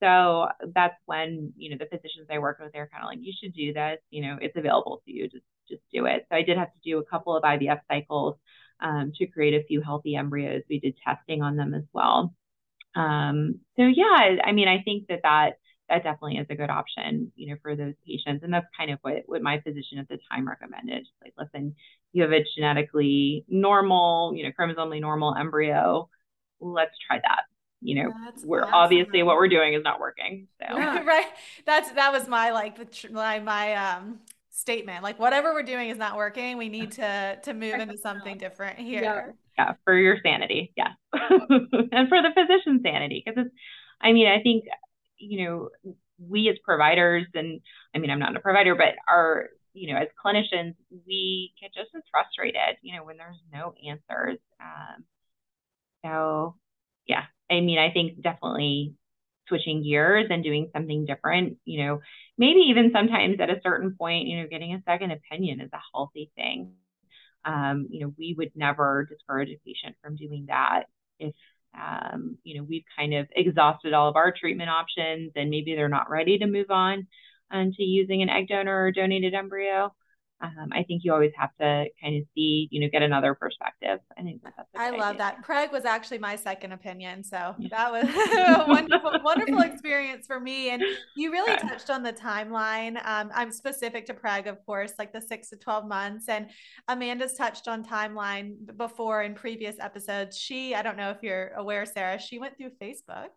so 0.02 0.48
that's 0.74 0.96
when, 1.06 1.52
you 1.56 1.70
know, 1.70 1.76
the 1.78 1.86
physicians 1.86 2.26
I 2.30 2.38
worked 2.38 2.60
with, 2.60 2.72
they're 2.72 2.90
kind 2.92 3.02
of 3.04 3.08
like, 3.08 3.20
you 3.22 3.32
should 3.40 3.54
do 3.54 3.72
this, 3.72 3.98
you 4.10 4.20
know, 4.20 4.36
it's 4.42 4.56
available 4.56 5.00
to 5.06 5.12
you, 5.12 5.28
just 5.28 5.44
just 5.68 5.82
do 5.92 6.06
it. 6.06 6.26
So 6.28 6.36
I 6.36 6.42
did 6.42 6.58
have 6.58 6.72
to 6.72 6.78
do 6.84 6.98
a 6.98 7.04
couple 7.04 7.36
of 7.36 7.42
IVF 7.44 7.80
cycles 7.90 8.36
um, 8.80 9.12
to 9.16 9.26
create 9.26 9.54
a 9.54 9.64
few 9.66 9.80
healthy 9.80 10.16
embryos. 10.16 10.62
We 10.68 10.80
did 10.80 10.96
testing 11.04 11.42
on 11.42 11.56
them 11.56 11.74
as 11.74 11.84
well. 11.92 12.34
Um, 12.94 13.60
so 13.76 13.82
yeah, 13.82 14.36
I 14.42 14.52
mean, 14.52 14.68
I 14.68 14.82
think 14.82 15.08
that 15.08 15.20
that 15.22 15.58
that 15.88 16.02
definitely 16.02 16.36
is 16.38 16.46
a 16.50 16.56
good 16.56 16.70
option, 16.70 17.30
you 17.36 17.50
know, 17.50 17.56
for 17.62 17.76
those 17.76 17.94
patients. 18.06 18.42
And 18.42 18.52
that's 18.52 18.66
kind 18.76 18.90
of 18.90 18.98
what, 19.02 19.22
what 19.26 19.42
my 19.42 19.60
physician 19.60 19.98
at 19.98 20.08
the 20.08 20.18
time 20.30 20.48
recommended. 20.48 21.06
Like, 21.22 21.34
listen, 21.38 21.76
you 22.12 22.22
have 22.22 22.32
a 22.32 22.44
genetically 22.56 23.44
normal, 23.48 24.32
you 24.34 24.44
know, 24.44 24.50
chromosomally 24.58 25.00
normal 25.00 25.34
embryo. 25.34 26.08
Let's 26.60 26.94
try 27.06 27.20
that. 27.22 27.42
You 27.80 28.02
know, 28.02 28.12
that's 28.24 28.44
we're 28.44 28.62
awesome. 28.62 28.74
obviously 28.74 29.22
what 29.22 29.36
we're 29.36 29.48
doing 29.48 29.74
is 29.74 29.82
not 29.84 30.00
working. 30.00 30.48
So 30.60 30.76
yeah, 30.76 31.02
right. 31.04 31.26
That's 31.66 31.92
that 31.92 32.10
was 32.10 32.26
my 32.26 32.50
like 32.50 32.78
my 33.12 33.38
my 33.38 33.74
um 33.74 34.20
statement. 34.56 35.02
Like 35.02 35.18
whatever 35.18 35.52
we're 35.52 35.62
doing 35.62 35.90
is 35.90 35.98
not 35.98 36.16
working. 36.16 36.56
We 36.56 36.68
need 36.68 36.92
to 36.92 37.38
to 37.42 37.54
move 37.54 37.74
into 37.74 37.96
something 38.02 38.38
different 38.38 38.78
here. 38.78 39.02
Yeah, 39.02 39.26
yeah 39.58 39.72
for 39.84 39.96
your 39.96 40.18
sanity. 40.22 40.72
Yeah. 40.76 40.92
and 41.12 42.08
for 42.08 42.22
the 42.22 42.30
physician's 42.34 42.82
sanity. 42.82 43.22
Because 43.24 43.46
it's 43.46 43.54
I 44.00 44.12
mean, 44.12 44.26
I 44.26 44.42
think 44.42 44.64
you 45.18 45.44
know, 45.44 45.68
we 46.18 46.48
as 46.48 46.56
providers, 46.64 47.26
and 47.34 47.60
I 47.94 47.98
mean, 47.98 48.10
I'm 48.10 48.18
not 48.18 48.36
a 48.36 48.40
provider, 48.40 48.74
but 48.74 48.94
our, 49.08 49.48
you 49.74 49.92
know, 49.92 50.00
as 50.00 50.08
clinicians, 50.24 50.74
we 51.06 51.52
get 51.60 51.74
just 51.74 51.90
as 51.94 52.02
frustrated, 52.10 52.76
you 52.82 52.96
know, 52.96 53.04
when 53.04 53.16
there's 53.16 53.40
no 53.52 53.74
answers. 53.86 54.38
Um, 54.60 55.04
so, 56.04 56.56
yeah, 57.06 57.24
I 57.50 57.60
mean, 57.60 57.78
I 57.78 57.90
think 57.92 58.20
definitely 58.22 58.94
switching 59.48 59.82
gears 59.82 60.26
and 60.30 60.42
doing 60.42 60.70
something 60.72 61.04
different, 61.04 61.58
you 61.64 61.84
know, 61.84 62.00
maybe 62.38 62.60
even 62.68 62.90
sometimes 62.92 63.40
at 63.40 63.50
a 63.50 63.60
certain 63.62 63.94
point, 63.96 64.26
you 64.26 64.40
know, 64.40 64.48
getting 64.48 64.74
a 64.74 64.82
second 64.84 65.12
opinion 65.12 65.60
is 65.60 65.70
a 65.72 65.80
healthy 65.94 66.30
thing. 66.36 66.72
Um, 67.44 67.86
you 67.90 68.00
know, 68.00 68.12
we 68.18 68.34
would 68.36 68.52
never 68.54 69.06
discourage 69.08 69.50
a 69.50 69.58
patient 69.64 69.96
from 70.02 70.16
doing 70.16 70.46
that 70.48 70.84
if 71.18 71.34
um, 71.78 72.38
you 72.42 72.56
know, 72.56 72.64
we've 72.64 72.84
kind 72.96 73.14
of 73.14 73.28
exhausted 73.36 73.92
all 73.92 74.08
of 74.08 74.16
our 74.16 74.32
treatment 74.32 74.70
options 74.70 75.32
and 75.36 75.50
maybe 75.50 75.74
they're 75.74 75.88
not 75.88 76.10
ready 76.10 76.38
to 76.38 76.46
move 76.46 76.70
on 76.70 77.06
um, 77.50 77.72
to 77.72 77.82
using 77.82 78.22
an 78.22 78.30
egg 78.30 78.48
donor 78.48 78.84
or 78.84 78.92
donated 78.92 79.34
embryo 79.34 79.92
um, 80.42 80.68
I 80.72 80.82
think 80.82 81.02
you 81.02 81.14
always 81.14 81.32
have 81.38 81.50
to 81.60 81.86
kind 82.02 82.16
of 82.16 82.24
see, 82.34 82.68
you 82.70 82.80
know, 82.80 82.88
get 82.92 83.02
another 83.02 83.34
perspective. 83.34 84.00
I 84.18 84.22
think 84.22 84.42
that's 84.42 84.68
I 84.76 84.90
love 84.90 85.16
idea. 85.16 85.18
that. 85.18 85.44
Preg 85.44 85.72
was 85.72 85.86
actually 85.86 86.18
my 86.18 86.36
second 86.36 86.72
opinion. 86.72 87.24
So 87.24 87.54
that 87.70 87.90
was 87.90 88.04
a 88.04 88.64
wonderful, 88.68 89.12
wonderful 89.24 89.60
experience 89.72 90.26
for 90.26 90.38
me. 90.38 90.70
And 90.70 90.82
you 91.16 91.32
really 91.32 91.56
touched 91.56 91.88
on 91.88 92.02
the 92.02 92.12
timeline. 92.12 92.96
Um, 93.06 93.30
I'm 93.34 93.50
specific 93.50 94.04
to 94.06 94.14
Preg, 94.14 94.46
of 94.46 94.64
course, 94.66 94.92
like 94.98 95.12
the 95.12 95.22
six 95.22 95.48
to 95.50 95.56
12 95.56 95.86
months. 95.86 96.28
And 96.28 96.50
Amanda's 96.88 97.32
touched 97.32 97.66
on 97.66 97.82
timeline 97.82 98.56
before 98.76 99.22
in 99.22 99.34
previous 99.34 99.76
episodes. 99.80 100.36
She, 100.36 100.74
I 100.74 100.82
don't 100.82 100.98
know 100.98 101.10
if 101.10 101.22
you're 101.22 101.52
aware, 101.56 101.86
Sara, 101.86 102.20
she 102.20 102.38
went 102.38 102.58
through 102.58 102.72
Facebook. 102.80 103.28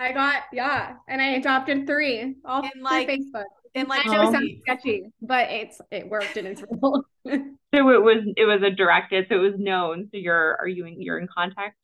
I 0.00 0.12
got, 0.12 0.44
yeah. 0.52 0.94
And 1.08 1.20
I 1.20 1.30
adopted 1.30 1.86
three 1.86 2.36
all 2.44 2.62
and 2.62 2.82
like, 2.82 3.08
Facebook 3.08 3.44
and 3.74 3.88
like 3.88 4.06
I 4.06 4.14
know 4.14 4.28
it 4.28 4.32
sounds 4.32 4.50
sketchy, 4.62 5.04
but 5.20 5.50
it's 5.50 5.80
it 5.90 6.08
worked 6.08 6.36
and 6.36 6.48
it's 6.48 6.62
real. 6.62 7.02
so 7.26 7.90
it 7.90 8.02
was 8.02 8.24
it 8.36 8.44
was 8.44 8.62
a 8.62 8.70
directed, 8.70 9.26
so 9.28 9.36
it 9.36 9.38
was 9.38 9.54
known. 9.58 10.08
So 10.12 10.18
you're 10.18 10.56
are 10.60 10.68
you 10.68 10.86
in, 10.86 11.00
you're 11.00 11.18
in 11.18 11.28
contact? 11.28 11.76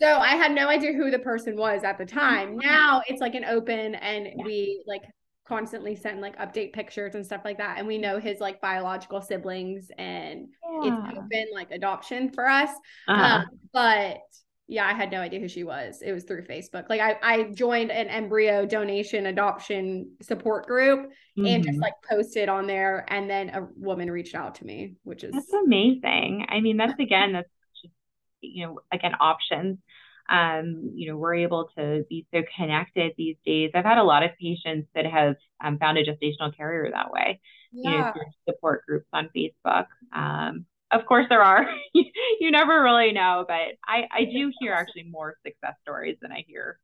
So 0.00 0.18
I 0.18 0.34
had 0.34 0.52
no 0.52 0.68
idea 0.68 0.92
who 0.92 1.10
the 1.10 1.18
person 1.18 1.56
was 1.56 1.84
at 1.84 1.98
the 1.98 2.06
time. 2.06 2.56
Now 2.56 3.02
it's 3.06 3.20
like 3.20 3.34
an 3.34 3.44
open, 3.44 3.94
and 3.94 4.26
yeah. 4.26 4.44
we 4.44 4.82
like 4.86 5.02
constantly 5.46 5.94
send 5.94 6.20
like 6.20 6.38
update 6.38 6.72
pictures 6.72 7.14
and 7.14 7.24
stuff 7.24 7.42
like 7.44 7.58
that, 7.58 7.78
and 7.78 7.86
we 7.86 7.98
know 7.98 8.18
his 8.18 8.40
like 8.40 8.60
biological 8.60 9.20
siblings, 9.20 9.90
and 9.98 10.48
yeah. 10.82 11.08
it's 11.08 11.18
open 11.18 11.46
like 11.54 11.70
adoption 11.70 12.30
for 12.30 12.48
us. 12.48 12.70
Uh-huh. 13.08 13.22
Um, 13.22 13.44
but 13.72 14.18
yeah, 14.72 14.86
I 14.86 14.94
had 14.94 15.10
no 15.10 15.20
idea 15.20 15.38
who 15.38 15.48
she 15.48 15.64
was. 15.64 16.00
It 16.00 16.12
was 16.12 16.24
through 16.24 16.46
Facebook. 16.46 16.88
Like 16.88 17.02
I, 17.02 17.18
I 17.22 17.42
joined 17.52 17.90
an 17.90 18.08
embryo 18.08 18.64
donation 18.64 19.26
adoption 19.26 20.12
support 20.22 20.66
group 20.66 21.10
mm-hmm. 21.38 21.46
and 21.46 21.62
just 21.62 21.74
mm-hmm. 21.74 21.82
like 21.82 21.92
posted 22.08 22.48
on 22.48 22.66
there. 22.66 23.04
And 23.08 23.28
then 23.28 23.50
a 23.50 23.68
woman 23.76 24.10
reached 24.10 24.34
out 24.34 24.54
to 24.56 24.64
me, 24.64 24.94
which 25.02 25.24
is 25.24 25.32
that's 25.32 25.52
amazing. 25.52 26.46
I 26.48 26.60
mean, 26.60 26.78
that's 26.78 26.98
again, 26.98 27.34
that's 27.34 27.50
just, 27.82 27.92
you 28.40 28.66
know, 28.66 28.78
again, 28.90 29.12
options. 29.20 29.76
Um, 30.30 30.92
you 30.94 31.10
know, 31.10 31.18
we're 31.18 31.34
able 31.34 31.68
to 31.76 32.06
be 32.08 32.26
so 32.32 32.42
connected 32.56 33.12
these 33.18 33.36
days. 33.44 33.72
I've 33.74 33.84
had 33.84 33.98
a 33.98 34.04
lot 34.04 34.22
of 34.22 34.30
patients 34.40 34.88
that 34.94 35.04
have 35.04 35.36
um, 35.62 35.78
found 35.78 35.98
a 35.98 36.04
gestational 36.04 36.56
carrier 36.56 36.90
that 36.90 37.12
way, 37.12 37.40
yeah. 37.72 37.90
you 37.90 37.98
know, 37.98 38.12
through 38.12 38.22
support 38.48 38.86
groups 38.86 39.08
on 39.12 39.28
Facebook. 39.36 39.86
Um, 40.14 40.64
of 40.92 41.04
course 41.06 41.26
there 41.28 41.42
are 41.42 41.66
you 41.94 42.50
never 42.50 42.82
really 42.82 43.12
know 43.12 43.44
but 43.46 43.76
i 43.86 44.06
i 44.12 44.24
do 44.24 44.52
hear 44.60 44.72
actually 44.72 45.04
more 45.04 45.34
success 45.44 45.74
stories 45.82 46.16
than 46.22 46.32
i 46.32 46.44
hear 46.46 46.78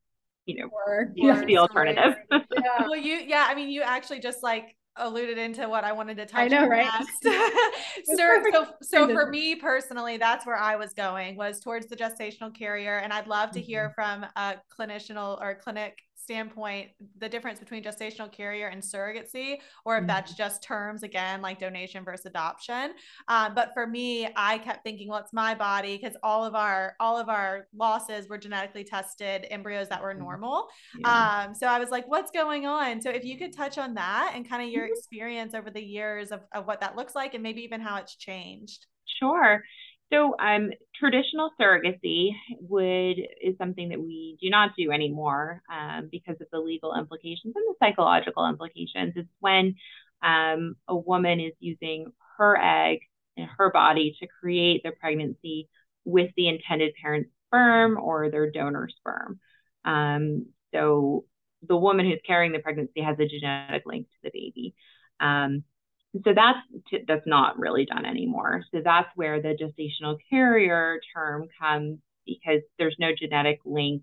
you 0.46 0.56
know 0.56 0.68
more, 0.68 1.12
yeah, 1.16 1.44
the 1.44 1.58
alternative 1.58 2.14
yeah. 2.30 2.82
well 2.82 2.96
you 2.96 3.16
yeah 3.26 3.46
i 3.48 3.54
mean 3.54 3.68
you 3.68 3.82
actually 3.82 4.20
just 4.20 4.42
like 4.42 4.74
alluded 5.00 5.38
into 5.38 5.68
what 5.68 5.84
I 5.84 5.92
wanted 5.92 6.16
to 6.16 6.26
touch 6.26 6.40
I 6.40 6.48
know, 6.48 6.66
right? 6.66 6.90
so, 7.22 8.42
so, 8.52 8.66
so 8.82 9.08
for 9.08 9.28
me 9.28 9.54
personally, 9.54 10.16
that's 10.16 10.46
where 10.46 10.56
I 10.56 10.76
was 10.76 10.92
going 10.92 11.36
was 11.36 11.60
towards 11.60 11.86
the 11.86 11.96
gestational 11.96 12.54
carrier. 12.54 12.96
And 12.96 13.12
I'd 13.12 13.26
love 13.26 13.52
to 13.52 13.60
hear 13.60 13.94
mm-hmm. 13.96 14.22
from 14.22 14.30
a 14.36 14.56
clinicianal 14.76 15.40
or 15.40 15.54
clinic 15.54 15.98
standpoint 16.28 16.90
the 17.20 17.28
difference 17.28 17.58
between 17.58 17.82
gestational 17.82 18.30
carrier 18.30 18.66
and 18.66 18.82
surrogacy 18.82 19.56
or 19.86 19.96
if 19.96 20.00
mm-hmm. 20.00 20.08
that's 20.08 20.34
just 20.34 20.62
terms 20.62 21.02
again 21.02 21.40
like 21.40 21.58
donation 21.58 22.04
versus 22.04 22.26
adoption 22.26 22.92
um, 23.28 23.54
but 23.54 23.70
for 23.72 23.86
me 23.86 24.28
i 24.36 24.58
kept 24.58 24.84
thinking 24.84 25.08
well 25.08 25.18
it's 25.18 25.32
my 25.32 25.54
body 25.54 25.96
because 25.96 26.14
all 26.22 26.44
of 26.44 26.54
our 26.54 26.94
all 27.00 27.16
of 27.16 27.30
our 27.30 27.66
losses 27.74 28.28
were 28.28 28.36
genetically 28.36 28.84
tested 28.84 29.46
embryos 29.50 29.88
that 29.88 30.02
were 30.02 30.10
mm-hmm. 30.10 30.24
normal 30.24 30.68
yeah. 30.98 31.44
um, 31.46 31.54
so 31.54 31.66
i 31.66 31.78
was 31.78 31.88
like 31.88 32.06
what's 32.08 32.30
going 32.30 32.66
on 32.66 33.00
so 33.00 33.08
if 33.08 33.24
you 33.24 33.38
could 33.38 33.56
touch 33.56 33.78
on 33.78 33.94
that 33.94 34.32
and 34.34 34.46
kind 34.46 34.62
of 34.62 34.68
your 34.68 34.84
mm-hmm. 34.84 34.92
experience 34.92 35.54
over 35.54 35.70
the 35.70 35.82
years 35.82 36.30
of, 36.30 36.40
of 36.52 36.66
what 36.66 36.78
that 36.78 36.94
looks 36.94 37.14
like 37.14 37.32
and 37.32 37.42
maybe 37.42 37.62
even 37.62 37.80
how 37.80 37.96
it's 37.96 38.16
changed 38.16 38.84
sure 39.18 39.62
so 40.12 40.34
um, 40.38 40.70
traditional 40.94 41.50
surrogacy 41.60 42.30
would 42.60 43.18
is 43.42 43.56
something 43.58 43.90
that 43.90 44.00
we 44.00 44.36
do 44.40 44.50
not 44.50 44.72
do 44.76 44.90
anymore 44.90 45.62
um, 45.72 46.08
because 46.10 46.36
of 46.40 46.46
the 46.50 46.58
legal 46.58 46.94
implications 46.94 47.54
and 47.54 47.64
the 47.66 47.74
psychological 47.80 48.48
implications. 48.48 49.14
It's 49.16 49.28
when 49.40 49.74
um, 50.22 50.76
a 50.88 50.96
woman 50.96 51.40
is 51.40 51.52
using 51.60 52.12
her 52.38 52.56
egg 52.56 53.00
and 53.36 53.48
her 53.58 53.70
body 53.70 54.16
to 54.20 54.26
create 54.40 54.82
the 54.82 54.92
pregnancy 54.92 55.68
with 56.04 56.30
the 56.36 56.48
intended 56.48 56.94
parent's 57.00 57.30
sperm 57.46 57.98
or 57.98 58.30
their 58.30 58.50
donor 58.50 58.88
sperm. 58.88 59.40
Um, 59.84 60.46
so 60.74 61.24
the 61.66 61.76
woman 61.76 62.06
who's 62.06 62.20
carrying 62.26 62.52
the 62.52 62.58
pregnancy 62.60 63.00
has 63.00 63.18
a 63.18 63.26
genetic 63.26 63.82
link 63.86 64.06
to 64.06 64.16
the 64.22 64.30
baby. 64.32 64.74
So 66.24 66.32
that's 66.34 66.58
that's 67.06 67.26
not 67.26 67.58
really 67.58 67.84
done 67.84 68.06
anymore. 68.06 68.62
So 68.72 68.80
that's 68.82 69.08
where 69.14 69.40
the 69.42 69.56
gestational 69.56 70.16
carrier 70.30 71.00
term 71.14 71.48
comes 71.60 71.98
because 72.26 72.62
there's 72.78 72.96
no 72.98 73.10
genetic 73.16 73.60
link. 73.64 74.02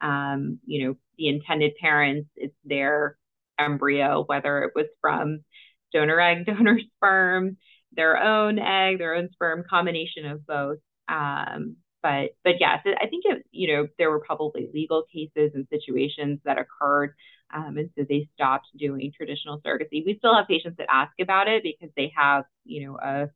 Um, 0.00 0.58
you 0.66 0.86
know, 0.86 0.96
the 1.16 1.28
intended 1.28 1.72
parents, 1.80 2.28
it's 2.36 2.54
their 2.64 3.16
embryo, 3.58 4.24
whether 4.26 4.64
it 4.64 4.72
was 4.74 4.86
from 5.00 5.44
donor 5.92 6.20
egg, 6.20 6.46
donor 6.46 6.78
sperm, 6.96 7.56
their 7.92 8.20
own 8.20 8.58
egg, 8.58 8.98
their 8.98 9.14
own 9.14 9.30
sperm, 9.32 9.64
combination 9.68 10.26
of 10.26 10.44
both. 10.46 10.78
Um, 11.08 11.76
but 12.04 12.36
but 12.44 12.60
yes, 12.60 12.80
I 12.86 13.08
think 13.08 13.24
it, 13.26 13.44
you 13.50 13.74
know 13.74 13.88
there 13.98 14.12
were 14.12 14.20
probably 14.20 14.70
legal 14.72 15.04
cases 15.12 15.52
and 15.54 15.66
situations 15.70 16.38
that 16.44 16.58
occurred 16.58 17.14
um, 17.54 17.78
and 17.78 17.90
so 17.96 18.04
they 18.08 18.28
stopped 18.34 18.68
doing 18.76 19.12
traditional 19.16 19.60
surrogacy. 19.60 20.04
We 20.04 20.16
still 20.18 20.34
have 20.34 20.48
patients 20.48 20.76
that 20.78 20.88
ask 20.92 21.12
about 21.20 21.48
it 21.48 21.62
because 21.62 21.90
they 21.96 22.12
have, 22.16 22.44
you 22.64 22.86
know, 22.86 22.98
a 23.00 23.30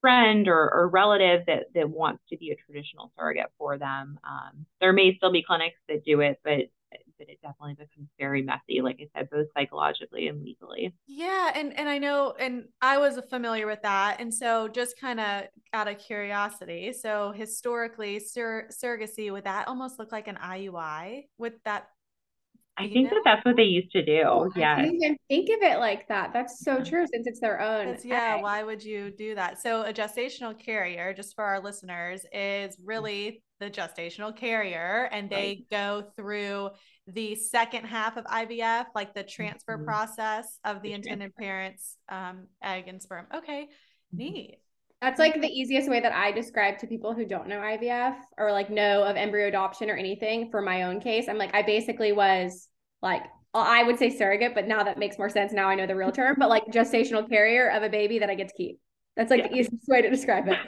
friend 0.00 0.48
or, 0.48 0.72
or 0.72 0.88
relative 0.88 1.46
that, 1.46 1.66
that 1.74 1.90
wants 1.90 2.22
to 2.30 2.36
be 2.36 2.50
a 2.50 2.56
traditional 2.56 3.12
surrogate 3.16 3.52
for 3.58 3.78
them. 3.78 4.18
Um, 4.24 4.66
there 4.80 4.92
may 4.92 5.16
still 5.16 5.32
be 5.32 5.42
clinics 5.42 5.78
that 5.88 6.04
do 6.04 6.20
it, 6.20 6.40
but 6.42 6.70
but 7.18 7.28
it 7.28 7.38
definitely 7.42 7.74
becomes 7.74 8.08
very 8.18 8.42
messy, 8.42 8.80
like 8.80 9.00
I 9.00 9.18
said, 9.18 9.30
both 9.30 9.46
psychologically 9.54 10.28
and 10.28 10.42
legally. 10.42 10.94
Yeah, 11.06 11.52
and 11.54 11.76
and 11.78 11.88
I 11.88 11.98
know, 11.98 12.34
and 12.38 12.64
I 12.80 12.98
was 12.98 13.18
familiar 13.30 13.66
with 13.66 13.82
that, 13.82 14.20
and 14.20 14.32
so 14.32 14.68
just 14.68 14.98
kind 15.00 15.20
of 15.20 15.44
out 15.72 15.88
of 15.88 15.98
curiosity, 15.98 16.92
so 16.92 17.32
historically, 17.32 18.18
sur- 18.18 18.68
surrogacy 18.70 19.32
would 19.32 19.44
that 19.44 19.68
almost 19.68 19.98
look 19.98 20.12
like 20.12 20.28
an 20.28 20.36
IUI? 20.36 21.22
with 21.38 21.54
that 21.64 21.88
I 22.78 22.88
think 22.88 23.10
know? 23.10 23.16
that 23.16 23.22
that's 23.24 23.44
what 23.44 23.56
they 23.56 23.64
used 23.64 23.92
to 23.92 24.02
do. 24.02 24.50
Yeah. 24.56 24.76
I 24.76 24.82
didn't 24.82 25.02
even 25.02 25.16
think 25.28 25.50
of 25.50 25.62
it 25.62 25.78
like 25.78 26.08
that. 26.08 26.32
That's 26.32 26.64
so 26.64 26.82
true 26.82 27.06
since 27.12 27.26
it's 27.26 27.38
their 27.38 27.60
own. 27.60 27.88
It's, 27.88 28.04
yeah. 28.04 28.40
Why 28.40 28.62
would 28.62 28.82
you 28.82 29.10
do 29.10 29.34
that? 29.34 29.60
So 29.60 29.82
a 29.82 29.92
gestational 29.92 30.58
carrier, 30.58 31.12
just 31.12 31.34
for 31.34 31.44
our 31.44 31.60
listeners, 31.60 32.24
is 32.32 32.76
mm. 32.76 32.80
really 32.82 33.42
the 33.62 33.70
gestational 33.70 34.36
carrier 34.36 35.08
and 35.12 35.30
they 35.30 35.64
right. 35.70 35.70
go 35.70 36.04
through 36.16 36.70
the 37.06 37.36
second 37.36 37.84
half 37.84 38.16
of 38.16 38.24
IVF, 38.24 38.86
like 38.94 39.14
the 39.14 39.22
transfer 39.22 39.76
mm-hmm. 39.76 39.84
process 39.84 40.58
of 40.64 40.82
the, 40.82 40.92
intended 40.92 41.34
parent's 41.36 41.96
um, 42.08 42.48
egg 42.62 42.88
and 42.88 43.00
sperm. 43.00 43.26
Okay. 43.32 43.68
Mm-hmm. 44.14 44.16
Neat. 44.16 44.58
That's 45.00 45.18
like 45.18 45.40
the 45.40 45.48
easiest 45.48 45.88
way 45.88 46.00
that 46.00 46.12
I 46.12 46.30
describe 46.30 46.78
to 46.78 46.86
people 46.86 47.12
who 47.12 47.24
don't 47.24 47.48
know 47.48 47.58
IVF 47.58 48.16
or 48.38 48.52
like 48.52 48.70
know 48.70 49.02
of 49.02 49.16
embryo 49.16 49.48
adoption 49.48 49.90
or 49.90 49.96
anything 49.96 50.50
for 50.50 50.60
my 50.60 50.82
own 50.84 51.00
case. 51.00 51.28
I'm 51.28 51.38
like, 51.38 51.54
I 51.54 51.62
basically 51.62 52.12
was 52.12 52.68
like, 53.00 53.22
I 53.54 53.82
would 53.82 53.98
say 53.98 54.10
surrogate, 54.10 54.54
but 54.54 54.66
now 54.66 54.82
that 54.84 54.98
makes 54.98 55.18
more 55.18 55.28
sense. 55.28 55.52
Now 55.52 55.68
I 55.68 55.74
know 55.74 55.86
the 55.86 55.96
real 55.96 56.12
term, 56.12 56.36
but 56.38 56.48
like 56.48 56.66
gestational 56.66 57.28
carrier 57.28 57.68
of 57.70 57.82
a 57.82 57.88
baby 57.88 58.20
that 58.20 58.30
I 58.30 58.34
get 58.34 58.48
to 58.48 58.54
keep. 58.54 58.78
That's 59.16 59.30
like 59.30 59.40
yeah. 59.40 59.48
the 59.48 59.56
easiest 59.56 59.88
way 59.88 60.02
to 60.02 60.10
describe 60.10 60.48
it. 60.48 60.58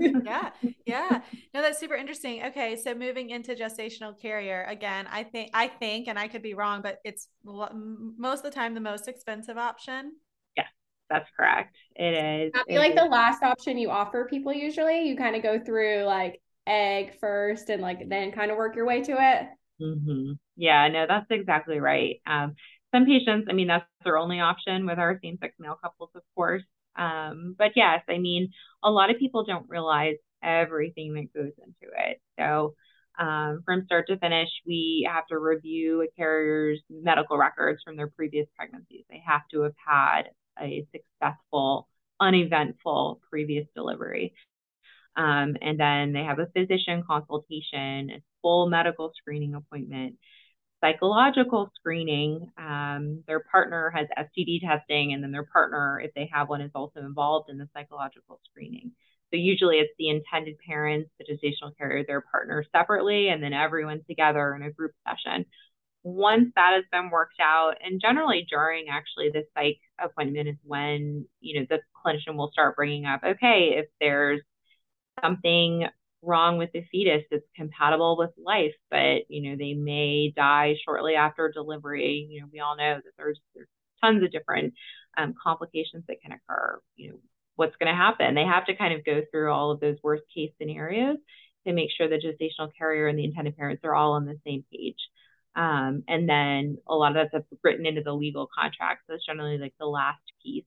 Yeah 0.00 0.50
yeah 0.86 1.20
no 1.54 1.62
that's 1.62 1.78
super 1.78 1.94
interesting 1.94 2.44
okay 2.44 2.76
so 2.76 2.94
moving 2.94 3.30
into 3.30 3.54
gestational 3.54 4.18
carrier 4.20 4.64
again 4.68 5.06
i 5.10 5.22
think 5.22 5.50
i 5.54 5.66
think 5.66 6.08
and 6.08 6.18
i 6.18 6.28
could 6.28 6.42
be 6.42 6.54
wrong 6.54 6.82
but 6.82 6.98
it's 7.04 7.28
most 7.44 8.44
of 8.44 8.50
the 8.50 8.50
time 8.50 8.74
the 8.74 8.80
most 8.80 9.08
expensive 9.08 9.56
option 9.56 10.12
Yeah, 10.56 10.66
that's 11.10 11.28
correct. 11.36 11.76
It 11.96 12.14
is. 12.14 12.52
I 12.54 12.64
feel 12.68 12.80
like 12.80 12.92
is. 12.92 12.98
the 12.98 13.04
last 13.06 13.42
option 13.42 13.78
you 13.78 13.90
offer 13.90 14.26
people 14.28 14.52
usually. 14.52 15.08
You 15.08 15.16
kind 15.16 15.36
of 15.36 15.42
go 15.42 15.58
through 15.58 16.04
like 16.04 16.40
egg 16.66 17.18
first 17.20 17.70
and 17.70 17.80
like 17.82 18.08
then 18.08 18.32
kind 18.32 18.50
of 18.50 18.56
work 18.56 18.76
your 18.76 18.86
way 18.86 19.02
to 19.02 19.12
it. 19.12 19.48
Mm-hmm. 19.80 20.32
Yeah, 20.56 20.88
no, 20.88 21.06
that's 21.08 21.26
exactly 21.30 21.78
right. 21.78 22.20
Um, 22.26 22.54
some 22.94 23.06
patients, 23.06 23.46
I 23.48 23.52
mean, 23.52 23.68
that's 23.68 23.86
their 24.04 24.18
only 24.18 24.40
option 24.40 24.86
with 24.86 24.98
our 24.98 25.18
same 25.22 25.38
sex 25.40 25.54
male 25.58 25.78
couples, 25.82 26.10
of 26.14 26.22
course. 26.34 26.62
Um, 26.98 27.54
but 27.56 27.72
yes, 27.76 28.02
I 28.08 28.18
mean, 28.18 28.52
a 28.82 28.90
lot 28.90 29.10
of 29.10 29.18
people 29.18 29.44
don't 29.44 29.68
realize 29.68 30.16
everything 30.42 31.14
that 31.14 31.32
goes 31.32 31.52
into 31.58 31.94
it. 31.96 32.20
So, 32.38 32.74
um, 33.18 33.62
from 33.64 33.84
start 33.84 34.06
to 34.08 34.18
finish, 34.18 34.48
we 34.66 35.08
have 35.10 35.26
to 35.28 35.38
review 35.38 36.02
a 36.02 36.08
carrier's 36.16 36.80
medical 36.88 37.36
records 37.36 37.80
from 37.84 37.96
their 37.96 38.08
previous 38.08 38.46
pregnancies. 38.56 39.04
They 39.10 39.22
have 39.26 39.42
to 39.52 39.62
have 39.62 39.74
had 39.84 40.22
a 40.60 40.86
successful, 40.92 41.88
uneventful 42.20 43.20
previous 43.28 43.66
delivery. 43.74 44.34
Um, 45.16 45.56
and 45.60 45.80
then 45.80 46.12
they 46.12 46.22
have 46.22 46.38
a 46.38 46.46
physician 46.46 47.02
consultation, 47.04 48.10
a 48.10 48.22
full 48.40 48.68
medical 48.68 49.12
screening 49.16 49.54
appointment, 49.54 50.14
psychological 50.80 51.70
screening. 51.76 52.50
Um, 52.56 53.22
their 53.26 53.40
partner 53.40 53.90
has 53.90 54.06
STD 54.18 54.60
testing, 54.60 55.12
and 55.12 55.22
then 55.22 55.32
their 55.32 55.44
partner, 55.44 56.00
if 56.00 56.12
they 56.14 56.28
have 56.32 56.48
one, 56.48 56.60
is 56.60 56.70
also 56.74 57.00
involved 57.00 57.50
in 57.50 57.58
the 57.58 57.68
psychological 57.74 58.40
screening. 58.50 58.92
So 59.30 59.36
usually 59.36 59.76
it's 59.76 59.92
the 59.98 60.08
intended 60.08 60.56
parents, 60.66 61.10
the 61.18 61.24
gestational 61.24 61.76
carrier, 61.76 62.04
their 62.06 62.22
partner 62.22 62.64
separately, 62.72 63.28
and 63.28 63.42
then 63.42 63.52
everyone 63.52 64.02
together 64.08 64.54
in 64.54 64.62
a 64.62 64.70
group 64.70 64.92
session 65.06 65.44
once 66.02 66.50
that 66.54 66.72
has 66.74 66.84
been 66.90 67.10
worked 67.10 67.40
out, 67.40 67.74
and 67.84 68.00
generally 68.00 68.46
during 68.48 68.86
actually 68.88 69.30
the 69.30 69.44
psych 69.54 69.78
appointment 69.98 70.48
is 70.48 70.56
when, 70.64 71.26
you 71.40 71.60
know, 71.60 71.66
the 71.68 71.80
clinician 72.04 72.36
will 72.36 72.50
start 72.52 72.76
bringing 72.76 73.04
up, 73.04 73.20
okay, 73.24 73.74
if 73.76 73.86
there's 74.00 74.40
something 75.22 75.86
wrong 76.22 76.58
with 76.58 76.70
the 76.72 76.84
fetus 76.90 77.22
that's 77.30 77.44
compatible 77.54 78.16
with 78.18 78.30
life, 78.36 78.74
but, 78.90 79.22
you 79.28 79.42
know, 79.50 79.56
they 79.56 79.74
may 79.74 80.32
die 80.34 80.74
shortly 80.84 81.14
after 81.14 81.50
delivery. 81.50 82.26
You 82.30 82.40
know, 82.40 82.48
we 82.52 82.60
all 82.60 82.76
know 82.76 82.96
that 82.96 83.12
there's, 83.16 83.38
there's 83.54 83.68
tons 84.02 84.22
of 84.22 84.32
different 84.32 84.74
um, 85.16 85.34
complications 85.42 86.04
that 86.08 86.20
can 86.22 86.32
occur. 86.32 86.80
You 86.96 87.10
know, 87.10 87.18
what's 87.56 87.76
going 87.76 87.92
to 87.92 87.96
happen? 87.96 88.34
They 88.34 88.44
have 88.44 88.66
to 88.66 88.76
kind 88.76 88.94
of 88.94 89.04
go 89.04 89.22
through 89.30 89.52
all 89.52 89.70
of 89.70 89.80
those 89.80 89.96
worst 90.02 90.24
case 90.34 90.50
scenarios 90.60 91.16
to 91.66 91.72
make 91.72 91.90
sure 91.96 92.08
the 92.08 92.16
gestational 92.16 92.70
carrier 92.76 93.06
and 93.08 93.18
the 93.18 93.24
intended 93.24 93.56
parents 93.56 93.82
are 93.84 93.94
all 93.94 94.12
on 94.12 94.26
the 94.26 94.38
same 94.46 94.64
page. 94.72 94.98
Um, 95.56 96.04
and 96.06 96.28
then 96.28 96.78
a 96.86 96.94
lot 96.94 97.16
of 97.16 97.28
that's 97.32 97.44
written 97.64 97.86
into 97.86 98.02
the 98.02 98.12
legal 98.12 98.48
contract. 98.56 99.02
So 99.06 99.14
it's 99.14 99.26
generally 99.26 99.58
like 99.58 99.74
the 99.78 99.86
last 99.86 100.22
piece. 100.42 100.64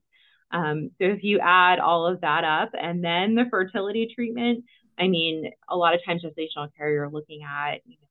Um, 0.51 0.91
so 0.99 1.05
if 1.07 1.23
you 1.23 1.39
add 1.39 1.79
all 1.79 2.07
of 2.07 2.21
that 2.21 2.43
up 2.43 2.71
and 2.73 3.01
then 3.01 3.35
the 3.35 3.45
fertility 3.49 4.11
treatment, 4.13 4.65
I 5.01 5.07
mean, 5.07 5.51
a 5.67 5.75
lot 5.75 5.95
of 5.95 6.01
times 6.05 6.23
gestational 6.23 6.69
care, 6.77 6.91
you're 6.91 7.09
looking 7.09 7.41
at 7.43 7.81
you 7.85 7.97
know, 7.99 8.07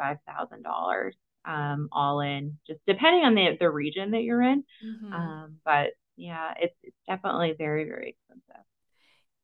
like 0.00 0.20
$85,000 0.26 1.12
um, 1.44 1.88
all 1.92 2.20
in, 2.20 2.58
just 2.66 2.80
depending 2.86 3.24
on 3.24 3.34
the, 3.34 3.56
the 3.60 3.70
region 3.70 4.12
that 4.12 4.22
you're 4.22 4.42
in. 4.42 4.64
Mm-hmm. 4.84 5.12
Um, 5.12 5.56
but 5.64 5.90
yeah, 6.16 6.54
it's, 6.58 6.74
it's 6.82 6.96
definitely 7.06 7.54
very, 7.56 7.84
very 7.84 8.16
expensive. 8.16 8.64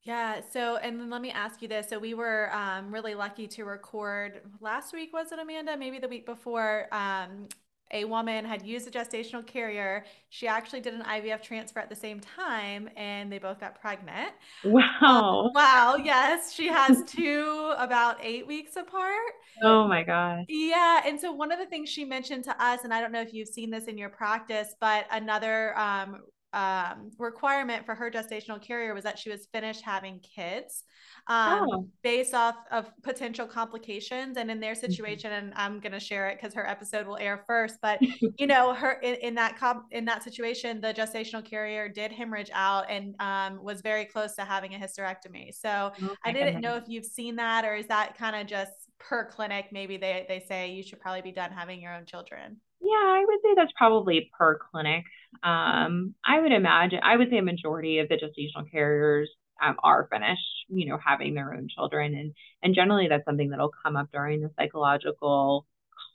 Yeah. 0.02 0.40
So, 0.52 0.76
and 0.76 0.98
then 0.98 1.10
let 1.10 1.20
me 1.20 1.30
ask 1.30 1.60
you 1.60 1.68
this. 1.68 1.88
So, 1.90 1.98
we 1.98 2.14
were 2.14 2.50
um, 2.54 2.92
really 2.92 3.14
lucky 3.14 3.46
to 3.48 3.64
record 3.64 4.40
last 4.60 4.94
week, 4.94 5.12
was 5.12 5.32
it 5.32 5.38
Amanda? 5.38 5.76
Maybe 5.76 5.98
the 5.98 6.08
week 6.08 6.24
before. 6.24 6.86
Um, 6.92 7.48
a 7.92 8.04
woman 8.04 8.44
had 8.44 8.62
used 8.62 8.86
a 8.86 8.90
gestational 8.90 9.46
carrier. 9.46 10.04
She 10.30 10.46
actually 10.46 10.80
did 10.80 10.94
an 10.94 11.02
IVF 11.02 11.42
transfer 11.42 11.80
at 11.80 11.88
the 11.88 11.96
same 11.96 12.20
time 12.20 12.88
and 12.96 13.32
they 13.32 13.38
both 13.38 13.60
got 13.60 13.80
pregnant. 13.80 14.32
Wow. 14.64 15.46
Um, 15.46 15.50
wow. 15.54 15.96
Yes. 16.02 16.52
She 16.52 16.68
has 16.68 17.02
two 17.06 17.72
about 17.78 18.18
eight 18.22 18.46
weeks 18.46 18.76
apart. 18.76 19.32
Oh 19.62 19.88
my 19.88 20.02
God. 20.02 20.44
Yeah. 20.48 21.02
And 21.04 21.20
so, 21.20 21.32
one 21.32 21.50
of 21.50 21.58
the 21.58 21.66
things 21.66 21.88
she 21.88 22.04
mentioned 22.04 22.44
to 22.44 22.64
us, 22.64 22.80
and 22.84 22.92
I 22.92 23.00
don't 23.00 23.12
know 23.12 23.22
if 23.22 23.32
you've 23.32 23.48
seen 23.48 23.70
this 23.70 23.84
in 23.84 23.98
your 23.98 24.10
practice, 24.10 24.74
but 24.80 25.06
another 25.10 25.78
um, 25.78 26.22
um, 26.52 27.10
requirement 27.18 27.84
for 27.84 27.94
her 27.94 28.10
gestational 28.10 28.60
carrier 28.60 28.94
was 28.94 29.04
that 29.04 29.18
she 29.18 29.30
was 29.30 29.46
finished 29.52 29.82
having 29.82 30.20
kids 30.20 30.84
um, 31.26 31.68
oh. 31.70 31.88
based 32.02 32.32
off 32.32 32.56
of 32.70 32.90
potential 33.02 33.46
complications 33.46 34.38
and 34.38 34.50
in 34.50 34.58
their 34.58 34.72
mm-hmm. 34.72 34.86
situation 34.86 35.32
and 35.32 35.52
i'm 35.56 35.78
going 35.78 35.92
to 35.92 36.00
share 36.00 36.28
it 36.28 36.38
because 36.40 36.54
her 36.54 36.66
episode 36.66 37.06
will 37.06 37.18
air 37.18 37.44
first 37.46 37.76
but 37.82 37.98
you 38.38 38.46
know 38.46 38.72
her 38.72 38.92
in, 39.02 39.14
in 39.16 39.34
that 39.34 39.58
comp 39.58 39.84
in 39.90 40.06
that 40.06 40.22
situation 40.22 40.80
the 40.80 40.94
gestational 40.94 41.44
carrier 41.44 41.88
did 41.88 42.10
hemorrhage 42.10 42.50
out 42.54 42.90
and 42.90 43.14
um, 43.20 43.62
was 43.62 43.82
very 43.82 44.06
close 44.06 44.34
to 44.34 44.42
having 44.42 44.74
a 44.74 44.78
hysterectomy 44.78 45.54
so 45.54 45.92
oh, 46.02 46.14
i 46.24 46.32
didn't 46.32 46.60
know 46.62 46.76
if 46.76 46.84
you've 46.88 47.04
seen 47.04 47.36
that 47.36 47.64
or 47.64 47.74
is 47.74 47.86
that 47.86 48.16
kind 48.16 48.34
of 48.34 48.46
just 48.46 48.72
per 48.98 49.26
clinic 49.26 49.66
maybe 49.70 49.96
they, 49.98 50.24
they 50.28 50.42
say 50.48 50.70
you 50.70 50.82
should 50.82 51.00
probably 51.00 51.22
be 51.22 51.32
done 51.32 51.50
having 51.52 51.80
your 51.80 51.94
own 51.94 52.06
children 52.06 52.56
yeah, 52.80 52.94
I 52.94 53.24
would 53.26 53.40
say 53.42 53.54
that's 53.56 53.72
probably 53.76 54.30
per 54.38 54.58
clinic. 54.70 55.04
Um, 55.42 56.14
I 56.24 56.40
would 56.40 56.52
imagine, 56.52 57.00
I 57.02 57.16
would 57.16 57.30
say 57.30 57.38
a 57.38 57.42
majority 57.42 57.98
of 57.98 58.08
the 58.08 58.16
gestational 58.16 58.70
carriers 58.70 59.30
um, 59.62 59.76
are 59.82 60.08
finished, 60.10 60.42
you 60.68 60.86
know, 60.86 60.98
having 61.04 61.34
their 61.34 61.54
own 61.54 61.68
children. 61.68 62.14
And, 62.14 62.34
and 62.62 62.74
generally 62.74 63.08
that's 63.08 63.24
something 63.24 63.50
that'll 63.50 63.72
come 63.84 63.96
up 63.96 64.08
during 64.12 64.40
the 64.40 64.50
psychological 64.58 65.66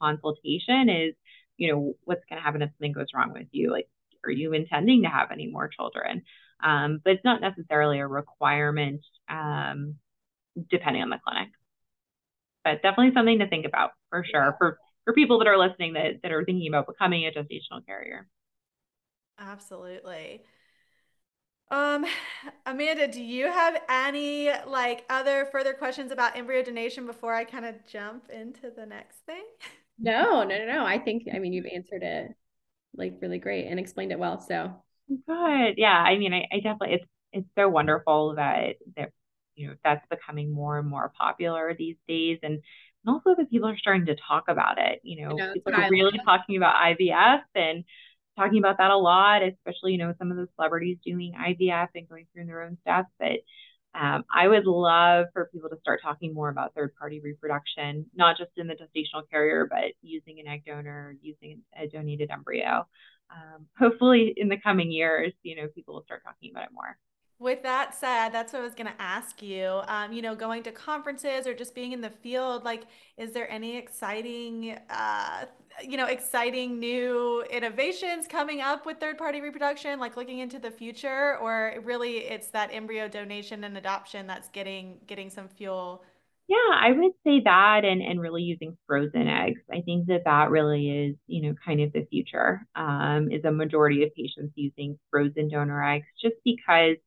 consultation 0.01 0.89
is, 0.89 1.13
you 1.57 1.71
know, 1.71 1.93
what's 2.03 2.23
going 2.29 2.39
to 2.39 2.43
happen 2.43 2.61
if 2.61 2.69
something 2.71 2.93
goes 2.93 3.07
wrong 3.15 3.33
with 3.33 3.47
you? 3.51 3.71
Like, 3.71 3.89
are 4.23 4.31
you 4.31 4.53
intending 4.53 5.03
to 5.03 5.09
have 5.09 5.31
any 5.31 5.47
more 5.47 5.67
children? 5.67 6.23
Um, 6.63 7.01
but 7.03 7.13
it's 7.13 7.25
not 7.25 7.41
necessarily 7.41 7.99
a 7.99 8.07
requirement 8.07 9.01
um, 9.29 9.95
depending 10.69 11.01
on 11.01 11.09
the 11.09 11.19
clinic. 11.25 11.49
But 12.63 12.81
definitely 12.81 13.11
something 13.13 13.39
to 13.39 13.49
think 13.49 13.65
about 13.65 13.91
for 14.09 14.23
sure 14.23 14.55
for 14.57 14.77
for 15.03 15.13
people 15.13 15.39
that 15.39 15.47
are 15.47 15.57
listening 15.57 15.93
that, 15.93 16.21
that 16.23 16.31
are 16.31 16.45
thinking 16.45 16.69
about 16.69 16.87
becoming 16.87 17.25
a 17.25 17.31
gestational 17.31 17.85
carrier. 17.85 18.27
Absolutely. 19.39 20.43
Um, 21.71 22.05
Amanda, 22.65 23.07
do 23.07 23.23
you 23.23 23.45
have 23.45 23.81
any 23.89 24.51
like 24.67 25.05
other 25.09 25.47
further 25.51 25.73
questions 25.73 26.11
about 26.11 26.37
embryo 26.37 26.61
donation 26.61 27.05
before 27.05 27.33
I 27.33 27.45
kind 27.45 27.65
of 27.65 27.75
jump 27.87 28.29
into 28.29 28.69
the 28.69 28.85
next 28.85 29.17
thing? 29.25 29.43
No, 29.99 30.43
no, 30.43 30.57
no, 30.57 30.65
no. 30.65 30.85
I 30.85 30.99
think 30.99 31.27
I 31.33 31.39
mean 31.39 31.53
you've 31.53 31.65
answered 31.65 32.03
it 32.03 32.31
like 32.95 33.17
really 33.21 33.39
great 33.39 33.67
and 33.67 33.79
explained 33.79 34.11
it 34.11 34.19
well. 34.19 34.39
So 34.39 34.73
good. 35.27 35.73
Yeah. 35.77 35.97
I 35.97 36.17
mean, 36.17 36.33
I, 36.33 36.47
I 36.51 36.57
definitely 36.57 36.95
it's 36.95 37.05
it's 37.31 37.49
so 37.57 37.69
wonderful 37.69 38.35
that 38.35 38.75
that 38.97 39.09
you 39.55 39.67
know 39.67 39.75
that's 39.83 40.05
becoming 40.09 40.51
more 40.51 40.77
and 40.77 40.87
more 40.87 41.11
popular 41.17 41.75
these 41.77 41.97
days. 42.07 42.39
And 42.43 42.59
and 43.05 43.13
also 43.13 43.35
that 43.37 43.49
people 43.49 43.69
are 43.69 43.77
starting 43.77 44.05
to 44.05 44.15
talk 44.15 44.45
about 44.47 44.77
it. 44.77 44.99
You 45.03 45.25
know, 45.25 45.35
know 45.35 45.53
people 45.53 45.73
are 45.73 45.89
really 45.89 46.19
talking 46.25 46.57
about 46.57 46.75
IVF 46.75 47.41
and 47.55 47.83
talking 48.35 48.59
about 48.59 48.77
that 48.77 48.91
a 48.91 48.97
lot, 48.97 49.43
especially, 49.43 49.93
you 49.93 49.97
know, 49.97 50.13
some 50.17 50.31
of 50.31 50.37
the 50.37 50.47
celebrities 50.55 50.97
doing 51.05 51.33
IVF 51.33 51.89
and 51.95 52.07
going 52.09 52.27
through 52.33 52.45
their 52.45 52.63
own 52.63 52.77
steps. 52.81 53.09
But 53.19 53.39
um, 53.95 54.23
I 54.33 54.47
would 54.47 54.65
love 54.65 55.27
for 55.33 55.49
people 55.53 55.69
to 55.69 55.79
start 55.79 56.01
talking 56.01 56.33
more 56.33 56.49
about 56.49 56.73
third 56.73 56.95
party 56.95 57.19
reproduction, 57.19 58.05
not 58.15 58.37
just 58.37 58.51
in 58.57 58.67
the 58.67 58.73
gestational 58.73 59.29
carrier, 59.29 59.67
but 59.69 59.93
using 60.01 60.39
an 60.39 60.47
egg 60.47 60.63
donor, 60.65 61.15
using 61.21 61.61
a 61.79 61.87
donated 61.87 62.31
embryo. 62.31 62.87
Um, 63.29 63.67
hopefully, 63.77 64.33
in 64.35 64.49
the 64.49 64.57
coming 64.57 64.91
years, 64.91 65.33
you 65.43 65.55
know, 65.55 65.67
people 65.67 65.93
will 65.93 66.03
start 66.03 66.23
talking 66.23 66.51
about 66.51 66.65
it 66.65 66.73
more. 66.73 66.97
With 67.39 67.63
that 67.63 67.93
said, 67.93 68.29
that's 68.29 68.53
what 68.53 68.61
I 68.61 68.65
was 68.65 68.73
going 68.73 68.87
to 68.87 69.01
ask 69.01 69.41
you. 69.41 69.81
Um, 69.87 70.13
you 70.13 70.21
know, 70.21 70.35
going 70.35 70.63
to 70.63 70.71
conferences 70.71 71.45
or 71.45 71.53
just 71.53 71.75
being 71.75 71.91
in 71.91 71.99
the 71.99 72.09
field, 72.09 72.63
like, 72.63 72.83
is 73.17 73.31
there 73.31 73.49
any 73.51 73.77
exciting, 73.77 74.77
uh, 74.89 75.45
you 75.83 75.97
know, 75.97 76.05
exciting 76.05 76.79
new 76.79 77.43
innovations 77.51 78.27
coming 78.27 78.61
up 78.61 78.85
with 78.85 78.99
third 78.99 79.17
party 79.17 79.41
reproduction, 79.41 79.99
like 79.99 80.15
looking 80.15 80.39
into 80.39 80.57
the 80.57 80.71
future, 80.71 81.37
or 81.39 81.75
really 81.83 82.19
it's 82.19 82.47
that 82.47 82.69
embryo 82.71 83.07
donation 83.09 83.63
and 83.63 83.77
adoption 83.77 84.25
that's 84.25 84.47
getting 84.49 84.99
getting 85.05 85.29
some 85.29 85.49
fuel? 85.49 86.03
Yeah, 86.47 86.75
I 86.75 86.91
would 86.91 87.13
say 87.25 87.41
that 87.45 87.85
and, 87.85 88.01
and 88.01 88.19
really 88.19 88.43
using 88.43 88.77
frozen 88.85 89.27
eggs. 89.27 89.61
I 89.71 89.81
think 89.81 90.07
that 90.07 90.23
that 90.25 90.49
really 90.49 90.89
is, 90.89 91.15
you 91.25 91.41
know, 91.41 91.55
kind 91.65 91.81
of 91.81 91.93
the 91.93 92.05
future, 92.09 92.67
um, 92.75 93.31
is 93.31 93.43
a 93.45 93.51
majority 93.51 94.03
of 94.03 94.13
patients 94.13 94.51
using 94.55 94.99
frozen 95.09 95.49
donor 95.49 95.83
eggs 95.83 96.05
just 96.21 96.35
because 96.43 96.97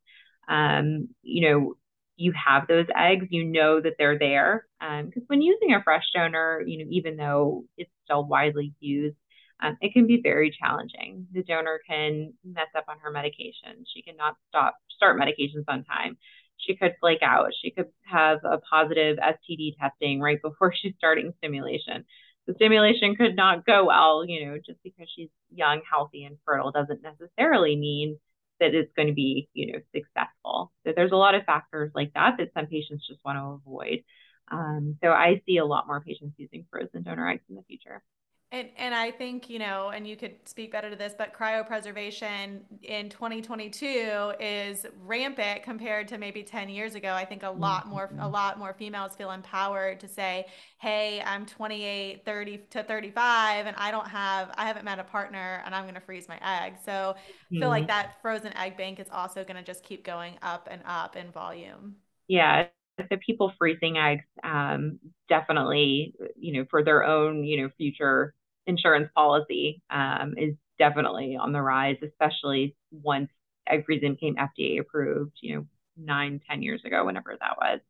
um, 0.49 1.09
you 1.23 1.49
know, 1.49 1.75
you 2.17 2.33
have 2.33 2.67
those 2.67 2.87
eggs, 2.97 3.27
you 3.31 3.45
know 3.45 3.81
that 3.81 3.95
they're 3.99 4.19
there. 4.19 4.67
Because 4.81 5.23
um, 5.23 5.27
when 5.27 5.43
using 5.43 5.75
a 5.75 5.83
fresh 5.83 6.05
donor, 6.15 6.63
you 6.67 6.79
know, 6.79 6.91
even 6.91 7.17
though 7.17 7.65
it's 7.77 7.91
still 8.05 8.25
widely 8.25 8.73
used, 8.81 9.17
um, 9.63 9.77
it 9.81 9.93
can 9.93 10.07
be 10.07 10.21
very 10.23 10.51
challenging. 10.51 11.27
The 11.33 11.43
donor 11.43 11.81
can 11.89 12.35
mess 12.45 12.69
up 12.77 12.85
on 12.89 12.99
her 13.01 13.11
medication. 13.11 13.85
She 13.93 14.03
cannot 14.03 14.37
stop 14.49 14.77
start 14.95 15.19
medications 15.19 15.65
on 15.69 15.85
time. 15.85 16.17
She 16.59 16.75
could 16.77 16.95
flake 17.01 17.23
out. 17.23 17.51
She 17.63 17.71
could 17.71 17.87
have 18.05 18.39
a 18.45 18.59
positive 18.59 19.19
STD 19.19 19.77
testing 19.79 20.21
right 20.21 20.41
before 20.41 20.75
she's 20.83 20.95
starting 20.99 21.33
stimulation. 21.39 22.05
The 22.47 22.55
stimulation 22.55 23.17
could 23.17 23.35
not 23.35 23.67
go 23.67 23.87
well, 23.87 24.25
you 24.25 24.47
know, 24.47 24.57
just 24.65 24.79
because 24.85 25.09
she's 25.15 25.31
young, 25.53 25.81
healthy, 25.91 26.25
and 26.25 26.37
fertile 26.45 26.71
doesn't 26.71 27.03
necessarily 27.03 27.77
mean 27.77 28.19
that 28.61 28.75
it's 28.75 28.93
going 28.95 29.09
to 29.09 29.15
be, 29.15 29.49
you 29.53 29.73
know, 29.73 29.79
successful. 29.95 30.73
So 30.85 30.93
there's 30.95 31.13
a 31.13 31.17
lot 31.17 31.35
of 31.35 31.45
factors 31.45 31.93
like 31.95 32.13
that 32.15 32.37
that 32.39 32.53
some 32.55 32.67
patients 32.67 33.07
just 33.07 33.21
want 33.25 33.39
to 33.39 33.61
avoid. 33.69 34.05
Um, 34.51 34.97
so 35.03 35.11
I 35.11 35.43
see 35.47 35.59
a 35.59 35.65
lot 35.65 35.87
more 35.87 36.01
patients 36.01 36.35
using 36.39 36.67
frozen 36.71 37.03
donor 37.03 37.29
eggs 37.29 37.43
in 37.49 37.57
the 37.57 37.63
future. 37.63 38.03
And, 38.53 38.69
and 38.77 38.95
I 38.95 39.11
think, 39.11 39.51
you 39.51 39.59
know, 39.59 39.89
and 39.89 40.07
you 40.07 40.17
could 40.17 40.37
speak 40.45 40.71
better 40.71 40.89
to 40.89 40.95
this, 40.95 41.15
but 41.19 41.35
cryopreservation 41.35 42.61
in 42.81 43.09
2022 43.09 44.35
is 44.39 44.87
rampant 45.05 45.65
compared 45.65 46.07
to 46.09 46.19
maybe 46.19 46.45
10 46.45 46.69
years 46.69 46.95
ago. 46.95 47.13
I 47.13 47.25
think 47.25 47.43
a 47.43 47.51
lot 47.51 47.83
mm-hmm. 47.83 47.91
more, 47.91 48.11
a 48.21 48.29
lot 48.29 48.57
more 48.57 48.73
females 48.73 49.17
feel 49.17 49.33
empowered 49.33 49.99
to 49.99 50.07
say, 50.07 50.47
Hey, 50.79 51.21
I'm 51.27 51.45
28, 51.45 52.25
30 52.25 52.59
to 52.71 52.85
35, 52.85 53.67
and 53.67 53.75
I 53.77 53.91
don't 53.91 54.07
have, 54.07 54.53
I 54.55 54.65
haven't 54.65 54.85
met 54.85 55.01
a 55.01 55.05
partner 55.05 55.63
and 55.65 55.75
I'm 55.75 55.83
going 55.83 55.95
to 55.95 56.01
freeze 56.01 56.29
my 56.29 56.39
egg. 56.41 56.75
So 56.85 56.93
mm-hmm. 56.93 57.57
I 57.57 57.59
feel 57.59 57.69
like 57.69 57.83
mm-hmm. 57.83 57.89
that 57.89 58.23
frozen 58.23 58.57
egg 58.57 58.77
bank 58.77 59.01
is 59.01 59.09
also 59.11 59.43
going 59.43 59.57
to 59.57 59.65
just 59.65 59.83
keep 59.83 60.05
going 60.05 60.35
up 60.41 60.69
and 60.71 60.83
up 60.87 61.17
in 61.17 61.33
volume. 61.33 61.97
Yeah, 62.29 62.69
the 62.99 63.19
people 63.19 63.53
freezing 63.59 63.99
eggs 63.99 64.25
um, 64.43 64.99
definitely, 65.29 66.15
you 66.37 66.53
know, 66.55 66.67
for 66.71 66.83
their 66.83 67.05
own, 67.05 67.45
you 67.45 67.63
know, 67.63 67.71
future 67.77 68.35
insurance 68.67 69.09
policy 69.15 69.83
um, 69.91 70.35
is 70.37 70.55
definitely 70.79 71.37
on 71.37 71.53
the 71.53 71.61
rise, 71.61 71.97
especially 72.03 72.75
once 72.91 73.31
egg 73.69 73.85
freezing 73.85 74.15
became 74.15 74.37
FDA 74.37 74.81
approved, 74.81 75.37
you 75.41 75.57
know, 75.57 75.67
nine, 75.97 76.41
ten 76.49 76.63
years 76.63 76.83
ago, 76.85 77.05
whenever 77.05 77.37
that 77.39 77.57
was. 77.59 77.81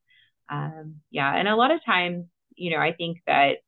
Um, 0.48 0.96
yeah, 1.10 1.34
and 1.34 1.48
a 1.48 1.56
lot 1.56 1.70
of 1.70 1.84
times, 1.84 2.26
you 2.54 2.70
know, 2.70 2.78
I 2.78 2.92
think 2.92 3.18
that 3.26 3.58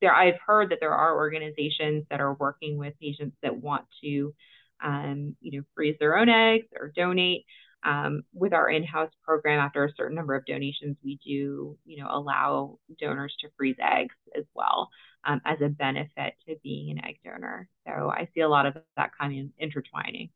there, 0.00 0.14
I've 0.14 0.38
heard 0.46 0.70
that 0.70 0.78
there 0.80 0.94
are 0.94 1.16
organizations 1.16 2.04
that 2.10 2.20
are 2.20 2.34
working 2.34 2.78
with 2.78 2.98
patients 3.00 3.36
that 3.42 3.56
want 3.56 3.84
to, 4.02 4.34
um, 4.82 5.36
you 5.40 5.58
know, 5.58 5.64
freeze 5.74 5.96
their 6.00 6.16
own 6.16 6.28
eggs 6.28 6.66
or 6.78 6.88
donate. 6.94 7.44
Um, 7.82 8.22
with 8.34 8.52
our 8.52 8.68
in-house 8.68 9.10
program, 9.24 9.58
after 9.58 9.84
a 9.84 9.94
certain 9.94 10.16
number 10.16 10.34
of 10.34 10.44
donations, 10.44 10.96
we 11.02 11.18
do, 11.24 11.78
you 11.86 12.02
know, 12.02 12.08
allow 12.10 12.78
donors 13.00 13.34
to 13.40 13.48
freeze 13.56 13.76
eggs 13.80 14.14
as 14.36 14.44
well 14.54 14.90
um, 15.24 15.40
as 15.44 15.60
a 15.62 15.68
benefit 15.68 16.34
to 16.46 16.56
being 16.62 16.90
an 16.90 17.04
egg 17.04 17.18
donor. 17.24 17.68
So 17.86 18.10
I 18.10 18.28
see 18.34 18.40
a 18.40 18.48
lot 18.48 18.66
of 18.66 18.76
that 18.96 19.12
kind 19.18 19.38
of 19.38 19.50
intertwining. 19.58 20.30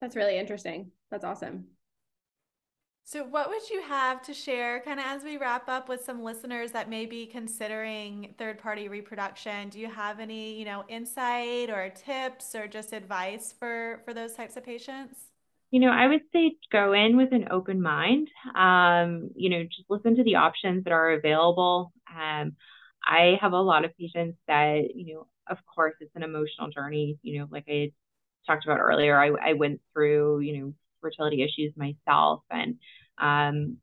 That's 0.00 0.16
really 0.16 0.38
interesting. 0.38 0.90
That's 1.10 1.24
awesome. 1.24 1.66
So, 3.04 3.24
what 3.24 3.48
would 3.48 3.68
you 3.68 3.82
have 3.82 4.22
to 4.22 4.32
share, 4.32 4.80
kind 4.80 5.00
of 5.00 5.06
as 5.06 5.24
we 5.24 5.36
wrap 5.36 5.68
up, 5.68 5.88
with 5.88 6.04
some 6.04 6.22
listeners 6.22 6.70
that 6.72 6.88
may 6.88 7.06
be 7.06 7.26
considering 7.26 8.34
third-party 8.38 8.88
reproduction? 8.88 9.68
Do 9.68 9.80
you 9.80 9.88
have 9.88 10.20
any, 10.20 10.56
you 10.56 10.64
know, 10.64 10.84
insight 10.88 11.70
or 11.70 11.90
tips 11.90 12.54
or 12.54 12.68
just 12.68 12.92
advice 12.92 13.52
for 13.58 14.00
for 14.04 14.14
those 14.14 14.34
types 14.34 14.56
of 14.56 14.64
patients? 14.64 15.29
You 15.70 15.80
know, 15.80 15.90
I 15.90 16.08
would 16.08 16.22
say 16.32 16.56
go 16.72 16.92
in 16.92 17.16
with 17.16 17.32
an 17.32 17.48
open 17.50 17.80
mind. 17.80 18.28
Um, 18.56 19.30
you 19.36 19.50
know, 19.50 19.62
just 19.62 19.88
listen 19.88 20.16
to 20.16 20.24
the 20.24 20.36
options 20.36 20.84
that 20.84 20.92
are 20.92 21.12
available. 21.12 21.92
Um, 22.08 22.56
I 23.06 23.38
have 23.40 23.52
a 23.52 23.60
lot 23.60 23.84
of 23.84 23.96
patients 23.96 24.36
that, 24.48 24.94
you 24.94 25.14
know, 25.14 25.26
of 25.48 25.58
course, 25.72 25.94
it's 26.00 26.14
an 26.16 26.22
emotional 26.22 26.70
journey. 26.70 27.18
You 27.22 27.40
know, 27.40 27.46
like 27.50 27.64
I 27.68 27.92
talked 28.46 28.64
about 28.64 28.80
earlier, 28.80 29.18
I, 29.18 29.50
I 29.50 29.52
went 29.54 29.80
through, 29.92 30.40
you 30.40 30.58
know, 30.60 30.74
fertility 31.00 31.42
issues 31.42 31.72
myself, 31.76 32.42
and 32.50 32.76
um, 33.18 33.78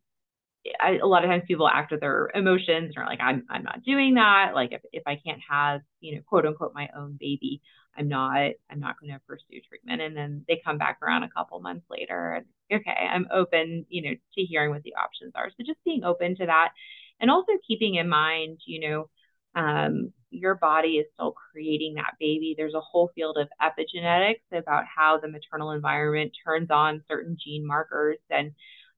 I, 0.82 0.98
a 1.02 1.06
lot 1.06 1.24
of 1.24 1.30
times 1.30 1.44
people 1.48 1.68
act 1.68 1.92
with 1.92 2.02
their 2.02 2.30
emotions 2.34 2.94
and 2.96 2.98
are 2.98 3.06
like, 3.06 3.22
I'm, 3.22 3.46
I'm 3.50 3.64
not 3.64 3.84
doing 3.84 4.16
that. 4.16 4.52
Like 4.54 4.74
if, 4.74 4.82
if 4.92 5.04
I 5.06 5.20
can't 5.26 5.42
have, 5.50 5.82
you 6.02 6.16
know, 6.16 6.22
quote 6.28 6.46
unquote, 6.46 6.74
my 6.74 6.90
own 6.96 7.18
baby, 7.20 7.62
I'm 7.98 8.08
not, 8.08 8.52
I'm 8.70 8.80
not 8.80 9.00
going 9.00 9.14
to 9.14 9.20
pursue 9.28 9.62
treatment. 9.68 10.02
And 10.02 10.16
then 10.16 10.46
they 10.48 10.62
come 10.64 10.78
back 10.78 11.00
around 11.02 11.24
a 11.24 11.30
couple 11.30 11.60
months 11.60 11.86
later 11.90 12.34
and 12.34 12.46
okay, 12.80 12.92
I'm 12.92 13.28
open, 13.32 13.86
you 13.90 14.02
know, 14.02 14.12
to 14.12 14.42
hearing 14.42 14.72
what 14.72 14.84
the 14.84 14.96
options 14.96 15.34
are. 15.36 15.50
So 15.50 15.64
just 15.66 15.84
being 15.86 16.04
open 16.04 16.36
to 16.38 16.46
that 16.46 16.72
and 17.20 17.32
also 17.32 17.54
keeping 17.68 17.96
in 17.96 18.08
mind, 18.10 18.60
you 18.66 18.88
know, 18.90 19.10
um, 19.56 20.14
your 20.30 20.56
body 20.56 20.98
is 20.98 21.08
still 21.14 21.34
creating 21.52 21.96
that 21.96 22.14
baby. 22.20 22.54
There's 22.56 22.74
a 22.74 22.82
whole 22.82 23.12
field 23.16 23.38
of 23.38 23.48
epigenetics 23.62 24.42
about 24.52 24.84
how 24.94 25.20
the 25.20 25.30
maternal 25.30 25.72
environment 25.72 26.34
turns 26.46 26.70
on 26.70 27.04
certain 27.08 27.38
gene 27.44 27.66
markers 27.66 28.18
and 28.30 28.52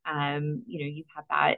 um, 0.06 0.64
you 0.66 0.80
know, 0.80 0.88
you 0.88 1.04
have 1.16 1.26
that 1.30 1.58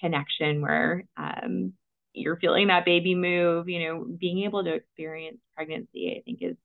connection 0.00 0.60
where 0.60 1.04
um, 1.16 1.72
you're 2.12 2.36
feeling 2.36 2.68
that 2.68 2.84
baby 2.84 3.14
move, 3.14 3.68
you 3.68 3.86
know, 3.86 4.06
being 4.18 4.44
able 4.44 4.64
to 4.64 4.74
experience 4.74 5.38
pregnancy, 5.54 6.14
I 6.18 6.22
think 6.24 6.38
is 6.42 6.56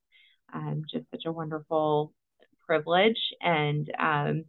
um, 0.52 0.82
just 0.90 1.04
such 1.10 1.24
a 1.26 1.32
wonderful 1.32 2.12
privilege. 2.66 3.18
And 3.40 3.90
um, 3.98 4.44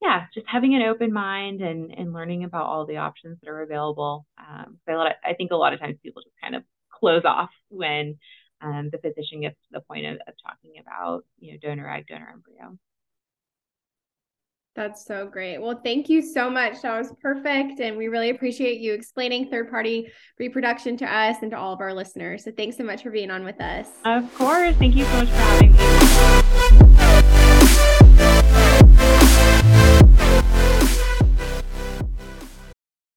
yeah, 0.00 0.26
just 0.34 0.46
having 0.46 0.74
an 0.74 0.82
open 0.82 1.12
mind 1.12 1.60
and, 1.60 1.92
and 1.92 2.12
learning 2.12 2.44
about 2.44 2.66
all 2.66 2.86
the 2.86 2.98
options 2.98 3.38
that 3.40 3.50
are 3.50 3.62
available. 3.62 4.26
Um, 4.38 4.78
so 4.86 4.94
of, 4.94 5.16
I 5.24 5.34
think 5.34 5.50
a 5.50 5.56
lot 5.56 5.72
of 5.72 5.80
times 5.80 5.96
people 6.02 6.22
just 6.22 6.36
kind 6.40 6.54
of 6.54 6.62
close 6.90 7.22
off 7.24 7.50
when 7.68 8.18
um, 8.60 8.90
the 8.92 8.98
physician 8.98 9.40
gets 9.40 9.56
to 9.56 9.68
the 9.72 9.80
point 9.80 10.06
of, 10.06 10.14
of 10.26 10.34
talking 10.44 10.74
about, 10.80 11.24
you 11.38 11.52
know, 11.52 11.58
donor 11.60 11.88
egg, 11.90 12.06
donor 12.08 12.30
embryo. 12.32 12.78
That's 14.78 15.04
so 15.04 15.26
great. 15.26 15.58
Well, 15.58 15.80
thank 15.82 16.08
you 16.08 16.22
so 16.22 16.48
much. 16.48 16.82
That 16.82 16.96
was 16.96 17.12
perfect. 17.20 17.80
And 17.80 17.98
we 17.98 18.06
really 18.06 18.30
appreciate 18.30 18.78
you 18.78 18.94
explaining 18.94 19.50
third 19.50 19.68
party 19.68 20.12
reproduction 20.38 20.96
to 20.98 21.04
us 21.04 21.38
and 21.42 21.50
to 21.50 21.58
all 21.58 21.72
of 21.72 21.80
our 21.80 21.92
listeners. 21.92 22.44
So 22.44 22.52
thanks 22.52 22.76
so 22.76 22.84
much 22.84 23.02
for 23.02 23.10
being 23.10 23.32
on 23.32 23.42
with 23.42 23.60
us. 23.60 23.88
Of 24.04 24.32
course. 24.36 24.76
Thank 24.76 24.94
you 24.94 25.04
so 25.04 25.24
much 25.24 25.28
for 25.30 25.34
having 25.34 25.72
me. 25.72 26.87